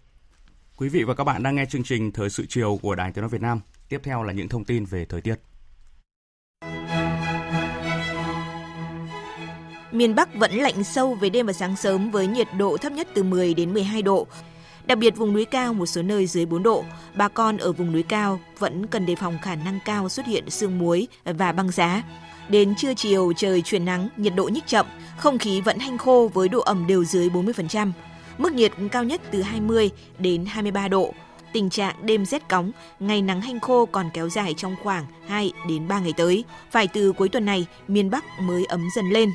[0.78, 3.21] Quý vị và các bạn đang nghe chương trình Thời sự chiều của Đài Tiếng
[3.21, 3.60] nói Việt Nam.
[3.89, 5.36] Tiếp theo là những thông tin về thời tiết.
[9.96, 13.08] Miền Bắc vẫn lạnh sâu về đêm và sáng sớm với nhiệt độ thấp nhất
[13.14, 14.28] từ 10 đến 12 độ.
[14.86, 16.84] Đặc biệt vùng núi cao một số nơi dưới 4 độ,
[17.16, 20.50] bà con ở vùng núi cao vẫn cần đề phòng khả năng cao xuất hiện
[20.50, 22.04] sương muối và băng giá.
[22.50, 24.86] Đến trưa chiều trời chuyển nắng, nhiệt độ nhích chậm,
[25.18, 27.92] không khí vẫn hanh khô với độ ẩm đều dưới 40%.
[28.38, 31.14] Mức nhiệt cao nhất từ 20 đến 23 độ.
[31.54, 35.52] Tình trạng đêm rét cóng, ngày nắng hanh khô còn kéo dài trong khoảng 2
[35.70, 36.44] đến 3 ngày tới.
[36.72, 39.30] Phải từ cuối tuần này, miền Bắc mới ấm dần lên.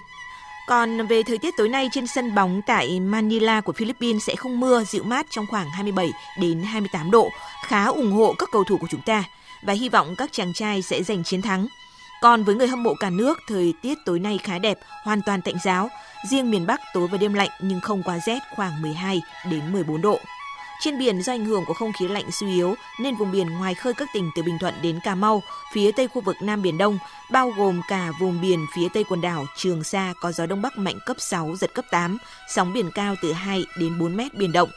[0.70, 4.61] Còn về thời tiết tối nay trên sân bóng tại Manila của Philippines sẽ không
[4.61, 7.30] mưa, dịu mát trong khoảng 27 đến 28 độ,
[7.66, 9.24] khá ủng hộ các cầu thủ của chúng ta
[9.62, 11.66] và hy vọng các chàng trai sẽ giành chiến thắng.
[12.22, 15.42] Còn với người hâm mộ cả nước, thời tiết tối nay khá đẹp, hoàn toàn
[15.42, 15.88] tạnh giáo.
[16.30, 20.00] Riêng miền Bắc tối và đêm lạnh nhưng không quá rét, khoảng 12 đến 14
[20.00, 20.18] độ.
[20.80, 23.74] Trên biển do ảnh hưởng của không khí lạnh suy yếu nên vùng biển ngoài
[23.74, 26.78] khơi các tỉnh từ Bình Thuận đến Cà Mau, phía tây khu vực Nam Biển
[26.78, 26.98] Đông,
[27.30, 30.78] bao gồm cả vùng biển phía tây quần đảo Trường Sa có gió đông bắc
[30.78, 34.52] mạnh cấp 6, giật cấp 8, sóng biển cao từ 2 đến 4 mét biển
[34.52, 34.68] động.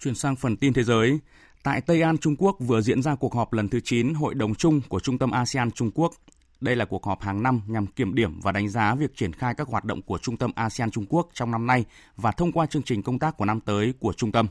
[0.00, 1.18] Chuyển sang phần tin thế giới,
[1.62, 4.54] tại Tây An, Trung Quốc vừa diễn ra cuộc họp lần thứ 9 Hội đồng
[4.54, 6.12] chung của Trung tâm ASEAN Trung Quốc
[6.60, 9.54] đây là cuộc họp hàng năm nhằm kiểm điểm và đánh giá việc triển khai
[9.54, 11.84] các hoạt động của Trung tâm ASEAN Trung Quốc trong năm nay
[12.16, 14.46] và thông qua chương trình công tác của năm tới của trung tâm.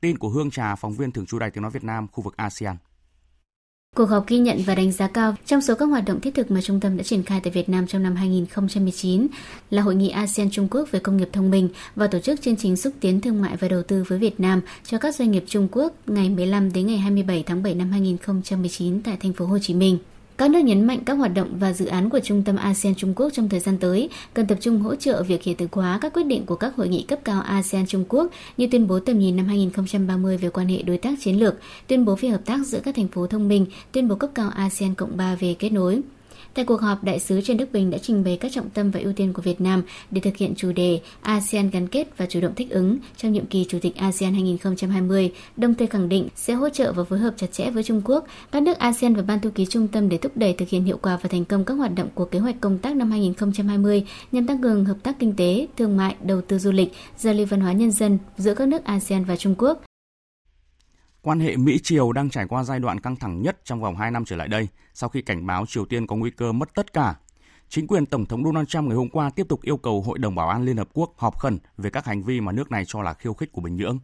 [0.00, 2.36] Tin của Hương Trà, phóng viên thường trú Đài Tiếng Nói Việt Nam, khu vực
[2.36, 2.76] ASEAN.
[3.96, 6.50] Cuộc họp ghi nhận và đánh giá cao trong số các hoạt động thiết thực
[6.50, 9.26] mà trung tâm đã triển khai tại Việt Nam trong năm 2019
[9.70, 12.56] là Hội nghị ASEAN Trung Quốc về công nghiệp thông minh và tổ chức chương
[12.56, 15.44] trình xúc tiến thương mại và đầu tư với Việt Nam cho các doanh nghiệp
[15.46, 19.58] Trung Quốc ngày 15 đến ngày 27 tháng 7 năm 2019 tại thành phố Hồ
[19.58, 19.98] Chí Minh.
[20.38, 23.14] Các nước nhấn mạnh các hoạt động và dự án của Trung tâm ASEAN Trung
[23.16, 26.12] Quốc trong thời gian tới cần tập trung hỗ trợ việc hiện thực hóa các
[26.12, 29.18] quyết định của các hội nghị cấp cao ASEAN Trung Quốc như tuyên bố tầm
[29.18, 31.54] nhìn năm 2030 về quan hệ đối tác chiến lược,
[31.86, 34.50] tuyên bố về hợp tác giữa các thành phố thông minh, tuyên bố cấp cao
[34.50, 36.02] ASEAN Cộng 3 về kết nối.
[36.56, 39.00] Tại cuộc họp, Đại sứ Trần Đức Bình đã trình bày các trọng tâm và
[39.00, 42.40] ưu tiên của Việt Nam để thực hiện chủ đề ASEAN gắn kết và chủ
[42.40, 46.54] động thích ứng trong nhiệm kỳ Chủ tịch ASEAN 2020, đồng thời khẳng định sẽ
[46.54, 49.40] hỗ trợ và phối hợp chặt chẽ với Trung Quốc, các nước ASEAN và Ban
[49.40, 51.74] thư ký trung tâm để thúc đẩy thực hiện hiệu quả và thành công các
[51.74, 55.32] hoạt động của kế hoạch công tác năm 2020 nhằm tăng cường hợp tác kinh
[55.36, 58.68] tế, thương mại, đầu tư du lịch, giao lưu văn hóa nhân dân giữa các
[58.68, 59.82] nước ASEAN và Trung Quốc,
[61.26, 64.24] Quan hệ Mỹ-Triều đang trải qua giai đoạn căng thẳng nhất trong vòng 2 năm
[64.24, 67.14] trở lại đây, sau khi cảnh báo Triều Tiên có nguy cơ mất tất cả.
[67.68, 70.34] Chính quyền Tổng thống Donald Trump ngày hôm qua tiếp tục yêu cầu Hội đồng
[70.34, 73.02] Bảo an Liên Hợp Quốc họp khẩn về các hành vi mà nước này cho
[73.02, 73.98] là khiêu khích của Bình Nhưỡng.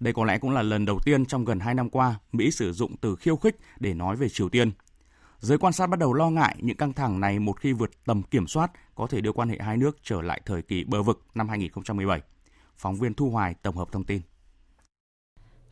[0.00, 2.72] Đây có lẽ cũng là lần đầu tiên trong gần 2 năm qua Mỹ sử
[2.72, 4.72] dụng từ khiêu khích để nói về Triều Tiên.
[5.38, 8.22] Giới quan sát bắt đầu lo ngại những căng thẳng này một khi vượt tầm
[8.22, 11.22] kiểm soát có thể đưa quan hệ hai nước trở lại thời kỳ bờ vực
[11.34, 12.20] năm 2017.
[12.76, 14.20] Phóng viên Thu Hoài tổng hợp thông tin.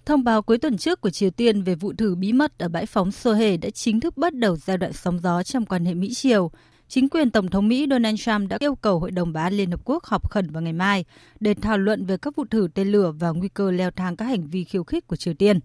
[0.08, 2.86] Thông báo cuối tuần trước của Triều Tiên về vụ thử bí mật ở bãi
[2.86, 6.50] phóng Sohe đã chính thức bắt đầu giai đoạn sóng gió trong quan hệ Mỹ-Triều.
[6.88, 9.70] Chính quyền Tổng thống Mỹ Donald Trump đã yêu cầu Hội đồng Bảo an Liên
[9.70, 11.04] Hợp Quốc họp khẩn vào ngày mai
[11.40, 14.24] để thảo luận về các vụ thử tên lửa và nguy cơ leo thang các
[14.24, 15.60] hành vi khiêu khích của Triều Tiên.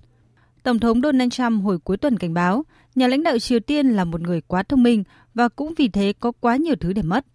[0.63, 2.65] Tổng thống Donald Trump hồi cuối tuần cảnh báo,
[2.95, 6.13] nhà lãnh đạo Triều Tiên là một người quá thông minh và cũng vì thế
[6.19, 7.25] có quá nhiều thứ để mất.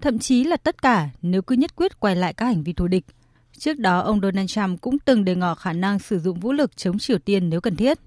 [0.00, 2.88] Thậm chí là tất cả nếu cứ nhất quyết quay lại các hành vi thù
[2.88, 3.04] địch.
[3.58, 6.76] Trước đó, ông Donald Trump cũng từng đề ngỏ khả năng sử dụng vũ lực
[6.76, 7.98] chống Triều Tiên nếu cần thiết.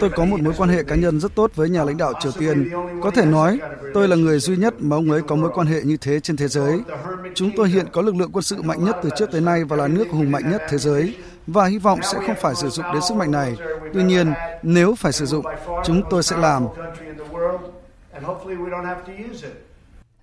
[0.00, 2.32] Tôi có một mối quan hệ cá nhân rất tốt với nhà lãnh đạo Triều
[2.32, 2.70] Tiên.
[3.02, 3.58] Có thể nói,
[3.94, 6.36] tôi là người duy nhất mà ông ấy có mối quan hệ như thế trên
[6.36, 6.80] thế giới.
[7.34, 9.76] Chúng tôi hiện có lực lượng quân sự mạnh nhất từ trước tới nay và
[9.76, 11.16] là nước hùng mạnh nhất thế giới
[11.46, 13.56] và hy vọng sẽ không phải sử dụng đến sức mạnh này.
[13.94, 14.32] Tuy nhiên,
[14.62, 15.44] nếu phải sử dụng,
[15.84, 16.66] chúng tôi sẽ làm.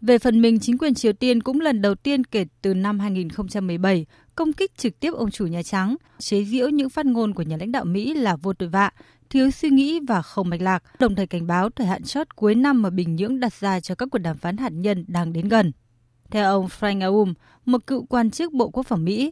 [0.01, 4.05] Về phần mình, chính quyền Triều Tiên cũng lần đầu tiên kể từ năm 2017
[4.35, 7.57] công kích trực tiếp ông chủ Nhà Trắng, chế giễu những phát ngôn của nhà
[7.57, 8.91] lãnh đạo Mỹ là vô tội vạ,
[9.29, 12.55] thiếu suy nghĩ và không mạch lạc, đồng thời cảnh báo thời hạn chót cuối
[12.55, 15.47] năm mà Bình Nhưỡng đặt ra cho các cuộc đàm phán hạt nhân đang đến
[15.47, 15.71] gần.
[16.31, 17.33] Theo ông Frank Aum,
[17.65, 19.31] một cựu quan chức Bộ Quốc phòng Mỹ,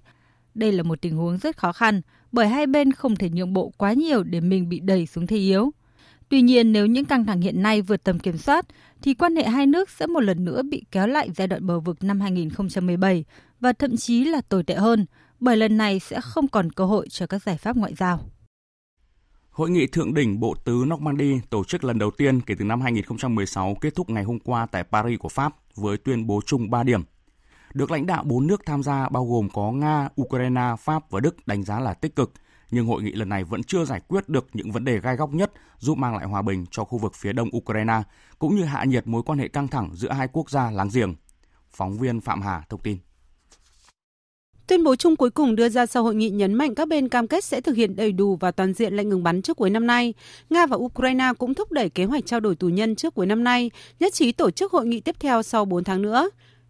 [0.54, 2.02] đây là một tình huống rất khó khăn
[2.32, 5.38] bởi hai bên không thể nhượng bộ quá nhiều để mình bị đẩy xuống thế
[5.38, 5.72] yếu.
[6.30, 8.66] Tuy nhiên, nếu những căng thẳng hiện nay vượt tầm kiểm soát,
[9.02, 11.80] thì quan hệ hai nước sẽ một lần nữa bị kéo lại giai đoạn bờ
[11.80, 13.26] vực năm 2017
[13.60, 15.06] và thậm chí là tồi tệ hơn,
[15.40, 18.20] bởi lần này sẽ không còn cơ hội cho các giải pháp ngoại giao.
[19.50, 22.82] Hội nghị thượng đỉnh Bộ Tứ Normandy tổ chức lần đầu tiên kể từ năm
[22.82, 26.84] 2016 kết thúc ngày hôm qua tại Paris của Pháp với tuyên bố chung 3
[26.84, 27.04] điểm.
[27.74, 31.48] Được lãnh đạo bốn nước tham gia bao gồm có Nga, Ukraine, Pháp và Đức
[31.48, 32.32] đánh giá là tích cực,
[32.72, 35.34] nhưng hội nghị lần này vẫn chưa giải quyết được những vấn đề gai góc
[35.34, 38.02] nhất giúp mang lại hòa bình cho khu vực phía đông Ukraine,
[38.40, 41.16] cũng như hạ nhiệt mối quan hệ căng thẳng giữa hai quốc gia láng giềng.
[41.72, 42.98] Phóng viên Phạm Hà thông tin.
[44.68, 47.28] Tuyên bố chung cuối cùng đưa ra sau hội nghị nhấn mạnh các bên cam
[47.28, 49.88] kết sẽ thực hiện đầy đủ và toàn diện lệnh ngừng bắn trước cuối năm
[49.88, 50.14] nay.
[50.50, 53.44] Nga và Ukraine cũng thúc đẩy kế hoạch trao đổi tù nhân trước cuối năm
[53.44, 56.30] nay, nhất trí tổ chức hội nghị tiếp theo sau 4 tháng nữa.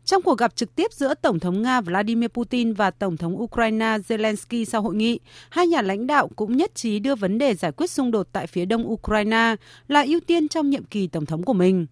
[0.09, 3.97] Trong cuộc gặp trực tiếp giữa Tổng thống Nga Vladimir Putin và Tổng thống Ukraine
[4.07, 7.71] Zelensky sau hội nghị, hai nhà lãnh đạo cũng nhất trí đưa vấn đề giải
[7.71, 9.55] quyết xung đột tại phía đông Ukraine
[9.87, 11.87] là ưu tiên trong nhiệm kỳ Tổng thống của mình.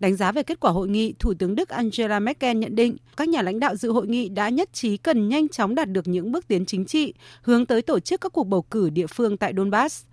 [0.00, 3.28] Đánh giá về kết quả hội nghị, Thủ tướng Đức Angela Merkel nhận định các
[3.28, 6.32] nhà lãnh đạo dự hội nghị đã nhất trí cần nhanh chóng đạt được những
[6.32, 9.52] bước tiến chính trị hướng tới tổ chức các cuộc bầu cử địa phương tại
[9.56, 10.04] Donbass.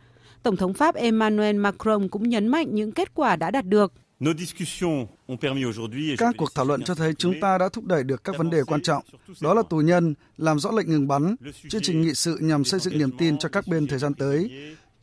[0.44, 3.94] Tổng thống Pháp Emmanuel Macron cũng nhấn mạnh những kết quả đã đạt được.
[6.18, 8.64] Các cuộc thảo luận cho thấy chúng ta đã thúc đẩy được các vấn đề
[8.64, 9.04] quan trọng,
[9.42, 11.36] đó là tù nhân, làm rõ lệnh ngừng bắn,
[11.70, 14.50] chương trình nghị sự nhằm xây dựng niềm tin cho các bên thời gian tới,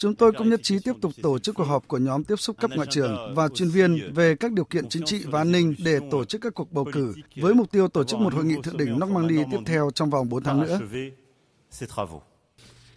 [0.01, 2.57] Chúng tôi cũng nhất trí tiếp tục tổ chức cuộc họp của nhóm tiếp xúc
[2.61, 5.75] cấp ngoại trưởng và chuyên viên về các điều kiện chính trị và an ninh
[5.85, 8.57] để tổ chức các cuộc bầu cử với mục tiêu tổ chức một hội nghị
[8.63, 10.81] thượng đỉnh Normandy tiếp theo trong vòng 4 tháng nữa.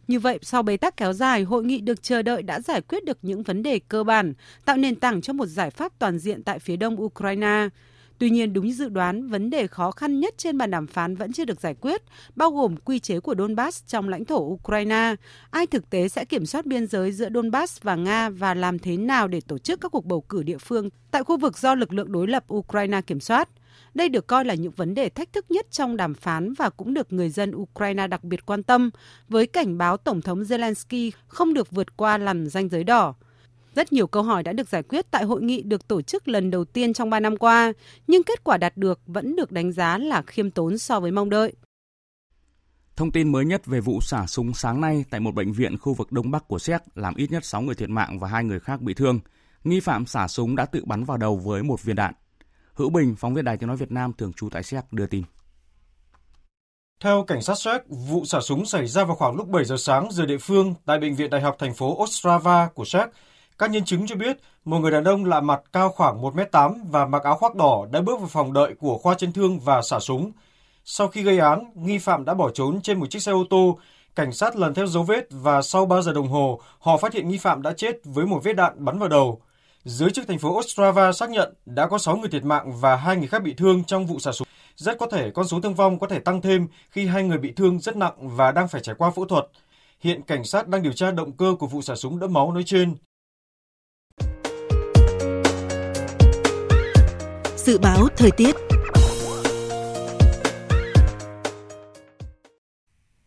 [0.08, 3.06] Như vậy, sau bế tắc kéo dài, hội nghị được chờ đợi đã giải quyết
[3.06, 4.34] được những vấn đề cơ bản,
[4.66, 7.70] tạo nền tảng cho một giải pháp toàn diện tại phía đông Ukraine.
[8.18, 11.16] Tuy nhiên, đúng như dự đoán, vấn đề khó khăn nhất trên bàn đàm phán
[11.16, 12.01] vẫn chưa được giải quyết,
[12.36, 15.16] bao gồm quy chế của Donbass trong lãnh thổ Ukraine.
[15.49, 18.97] Ai thực tế sẽ kiểm soát biên giới giữa Donbass và Nga và làm thế
[18.97, 21.93] nào để tổ chức các cuộc bầu cử địa phương tại khu vực do lực
[21.93, 23.49] lượng đối lập Ukraine kiểm soát.
[23.94, 26.94] Đây được coi là những vấn đề thách thức nhất trong đàm phán và cũng
[26.94, 28.89] được người dân Ukraine đặc biệt quan tâm,
[29.30, 33.16] với cảnh báo Tổng thống Zelensky không được vượt qua lằn ranh giới đỏ.
[33.76, 36.52] Rất nhiều câu hỏi đã được giải quyết tại hội nghị được tổ chức lần
[36.52, 37.74] đầu tiên trong 3 năm qua,
[38.08, 41.30] nhưng kết quả đạt được vẫn được đánh giá là khiêm tốn so với mong
[41.30, 41.54] đợi.
[42.96, 45.94] Thông tin mới nhất về vụ xả súng sáng nay tại một bệnh viện khu
[45.94, 48.60] vực Đông Bắc của Séc làm ít nhất 6 người thiệt mạng và hai người
[48.60, 49.20] khác bị thương.
[49.64, 52.14] Nghi phạm xả súng đã tự bắn vào đầu với một viên đạn.
[52.74, 55.24] Hữu Bình, phóng viên Đài Tiếng Nói Việt Nam thường trú tại Séc đưa tin.
[56.99, 60.07] Theo cảnh sát Séc, vụ xả súng xảy ra vào khoảng lúc 7 giờ sáng
[60.11, 63.09] giờ địa phương tại Bệnh viện Đại học thành phố Ostrava của Séc
[63.57, 67.05] các nhân chứng cho biết, một người đàn ông lạ mặt cao khoảng 1m8 và
[67.05, 69.99] mặc áo khoác đỏ đã bước vào phòng đợi của khoa chấn thương và xả
[69.99, 70.32] súng.
[70.86, 73.80] Sau khi gây án, nghi phạm đã bỏ trốn trên một chiếc xe ô tô.
[74.15, 77.28] Cảnh sát lần theo dấu vết và sau 3 giờ đồng hồ, họ phát hiện
[77.28, 79.41] nghi phạm đã chết với một vết đạn bắn vào đầu.
[79.86, 83.16] Giới chức thành phố Ostrava xác nhận đã có 6 người thiệt mạng và hai
[83.18, 84.48] người khác bị thương trong vụ xả súng.
[84.76, 87.52] Rất có thể con số thương vong có thể tăng thêm khi hai người bị
[87.52, 89.48] thương rất nặng và đang phải trải qua phẫu thuật.
[90.00, 92.64] Hiện cảnh sát đang điều tra động cơ của vụ xả súng đẫm máu nói
[92.66, 92.96] trên.
[97.56, 98.56] Dự báo thời tiết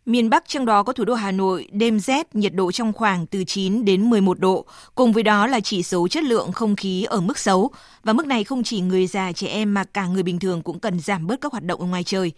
[0.07, 3.27] Miền Bắc trong đó có thủ đô Hà Nội, đêm rét, nhiệt độ trong khoảng
[3.27, 4.65] từ 9 đến 11 độ.
[4.95, 7.71] Cùng với đó là chỉ số chất lượng không khí ở mức xấu.
[8.05, 10.81] Và mức này không chỉ người già, trẻ em mà cả người bình thường cũng
[10.81, 12.33] cần giảm bớt các hoạt động ở ngoài trời.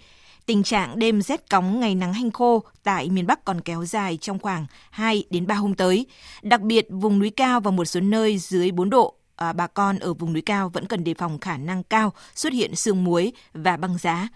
[0.47, 4.19] Tình trạng đêm rét cóng ngày nắng hanh khô tại miền Bắc còn kéo dài
[4.21, 6.07] trong khoảng 2 đến 3 hôm tới.
[6.43, 9.99] Đặc biệt vùng núi cao và một số nơi dưới 4 độ à, bà con
[9.99, 13.33] ở vùng núi cao vẫn cần đề phòng khả năng cao xuất hiện sương muối
[13.55, 14.29] và băng giá.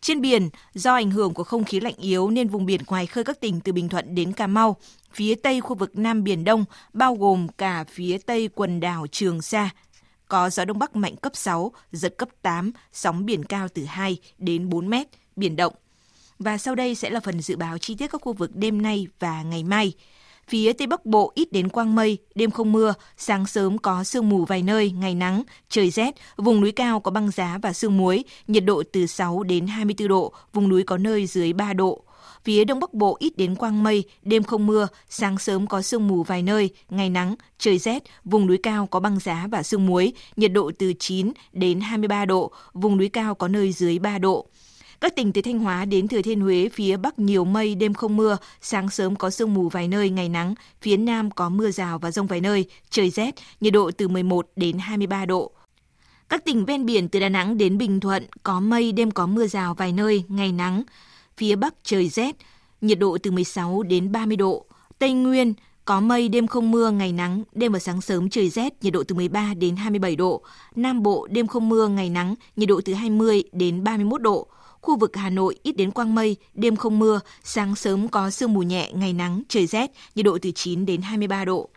[0.00, 3.24] Trên biển, do ảnh hưởng của không khí lạnh yếu nên vùng biển ngoài khơi
[3.24, 4.76] các tỉnh từ Bình Thuận đến Cà Mau,
[5.12, 9.42] phía tây khu vực Nam Biển Đông, bao gồm cả phía tây quần đảo Trường
[9.42, 9.70] Sa,
[10.28, 14.16] có gió đông bắc mạnh cấp 6, giật cấp 8, sóng biển cao từ 2
[14.38, 15.74] đến 4 mét, biển động.
[16.38, 19.06] Và sau đây sẽ là phần dự báo chi tiết các khu vực đêm nay
[19.18, 19.92] và ngày mai.
[20.50, 24.28] Phía Tây Bắc Bộ ít đến quang mây, đêm không mưa, sáng sớm có sương
[24.28, 27.96] mù vài nơi, ngày nắng, trời rét, vùng núi cao có băng giá và sương
[27.96, 32.02] muối, nhiệt độ từ 6 đến 24 độ, vùng núi có nơi dưới 3 độ.
[32.44, 36.08] Phía Đông Bắc Bộ ít đến quang mây, đêm không mưa, sáng sớm có sương
[36.08, 39.86] mù vài nơi, ngày nắng, trời rét, vùng núi cao có băng giá và sương
[39.86, 44.18] muối, nhiệt độ từ 9 đến 23 độ, vùng núi cao có nơi dưới 3
[44.18, 44.46] độ.
[45.00, 48.16] Các tỉnh từ Thanh Hóa đến Thừa Thiên Huế, phía Bắc nhiều mây, đêm không
[48.16, 51.98] mưa, sáng sớm có sương mù vài nơi, ngày nắng, phía Nam có mưa rào
[51.98, 55.50] và rông vài nơi, trời rét, nhiệt độ từ 11 đến 23 độ.
[56.28, 59.46] Các tỉnh ven biển từ Đà Nẵng đến Bình Thuận có mây, đêm có mưa
[59.46, 60.82] rào vài nơi, ngày nắng.
[61.36, 62.36] Phía Bắc trời rét,
[62.80, 64.66] nhiệt độ từ 16 đến 30 độ.
[64.98, 68.84] Tây Nguyên có mây, đêm không mưa, ngày nắng, đêm và sáng sớm trời rét,
[68.84, 70.42] nhiệt độ từ 13 đến 27 độ.
[70.76, 74.48] Nam Bộ đêm không mưa, ngày nắng, nhiệt độ từ 20 đến 31 độ.
[74.86, 78.54] Khu vực Hà Nội ít đến quang mây, đêm không mưa, sáng sớm có sương
[78.54, 81.68] mù nhẹ, ngày nắng, trời rét, nhiệt độ từ 9 đến 23 độ.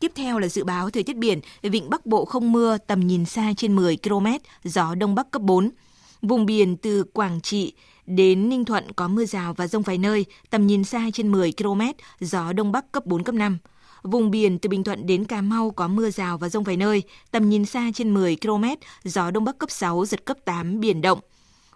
[0.00, 3.24] Tiếp theo là dự báo thời tiết biển, vịnh Bắc Bộ không mưa, tầm nhìn
[3.24, 4.26] xa trên 10 km,
[4.64, 5.70] gió Đông Bắc cấp 4.
[6.22, 7.72] Vùng biển từ Quảng Trị
[8.06, 11.52] đến Ninh Thuận có mưa rào và rông vài nơi, tầm nhìn xa trên 10
[11.52, 11.80] km,
[12.20, 13.58] gió Đông Bắc cấp 4, cấp 5.
[14.02, 17.02] Vùng biển từ Bình Thuận đến Cà Mau có mưa rào và rông vài nơi,
[17.30, 18.64] tầm nhìn xa trên 10 km,
[19.04, 21.18] gió Đông Bắc cấp 6, giật cấp 8, biển động.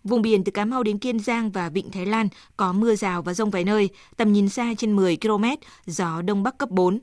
[0.05, 3.23] Vùng biển từ Cà Mau đến Kiên Giang và Vịnh Thái Lan có mưa rào
[3.23, 5.45] và rông vài nơi, tầm nhìn xa trên 10 km,
[5.87, 6.99] gió Đông Bắc cấp 4.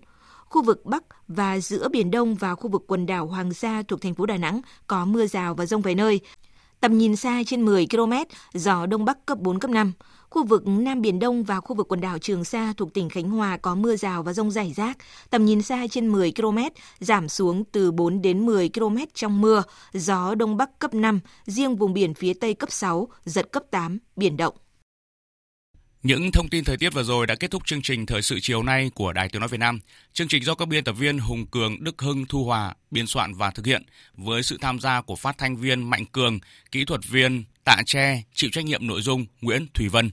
[0.45, 4.01] Khu vực Bắc và giữa Biển Đông và khu vực quần đảo Hoàng Sa thuộc
[4.01, 6.19] thành phố Đà Nẵng có mưa rào và rông vài nơi.
[6.79, 8.13] Tầm nhìn xa trên 10 km,
[8.53, 9.93] gió Đông Bắc cấp 4, cấp 5.
[10.29, 13.29] Khu vực Nam Biển Đông và khu vực quần đảo Trường Sa thuộc tỉnh Khánh
[13.29, 14.97] Hòa có mưa rào và rông rải rác,
[15.29, 16.57] tầm nhìn xa trên 10 km,
[16.99, 19.63] giảm xuống từ 4 đến 10 km trong mưa,
[19.93, 23.97] gió Đông Bắc cấp 5, riêng vùng biển phía Tây cấp 6, giật cấp 8,
[24.15, 24.53] biển động.
[26.03, 28.63] Những thông tin thời tiết vừa rồi đã kết thúc chương trình Thời sự chiều
[28.63, 29.79] nay của Đài Tiếng Nói Việt Nam.
[30.13, 33.33] Chương trình do các biên tập viên Hùng Cường, Đức Hưng, Thu Hòa biên soạn
[33.33, 33.83] và thực hiện
[34.13, 36.39] với sự tham gia của phát thanh viên Mạnh Cường,
[36.71, 40.11] kỹ thuật viên Tạ Tre, chịu trách nhiệm nội dung Nguyễn Thủy Vân.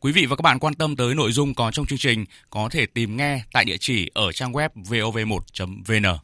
[0.00, 2.68] Quý vị và các bạn quan tâm tới nội dung có trong chương trình có
[2.68, 6.18] thể tìm nghe tại địa chỉ ở trang web vov1.vn.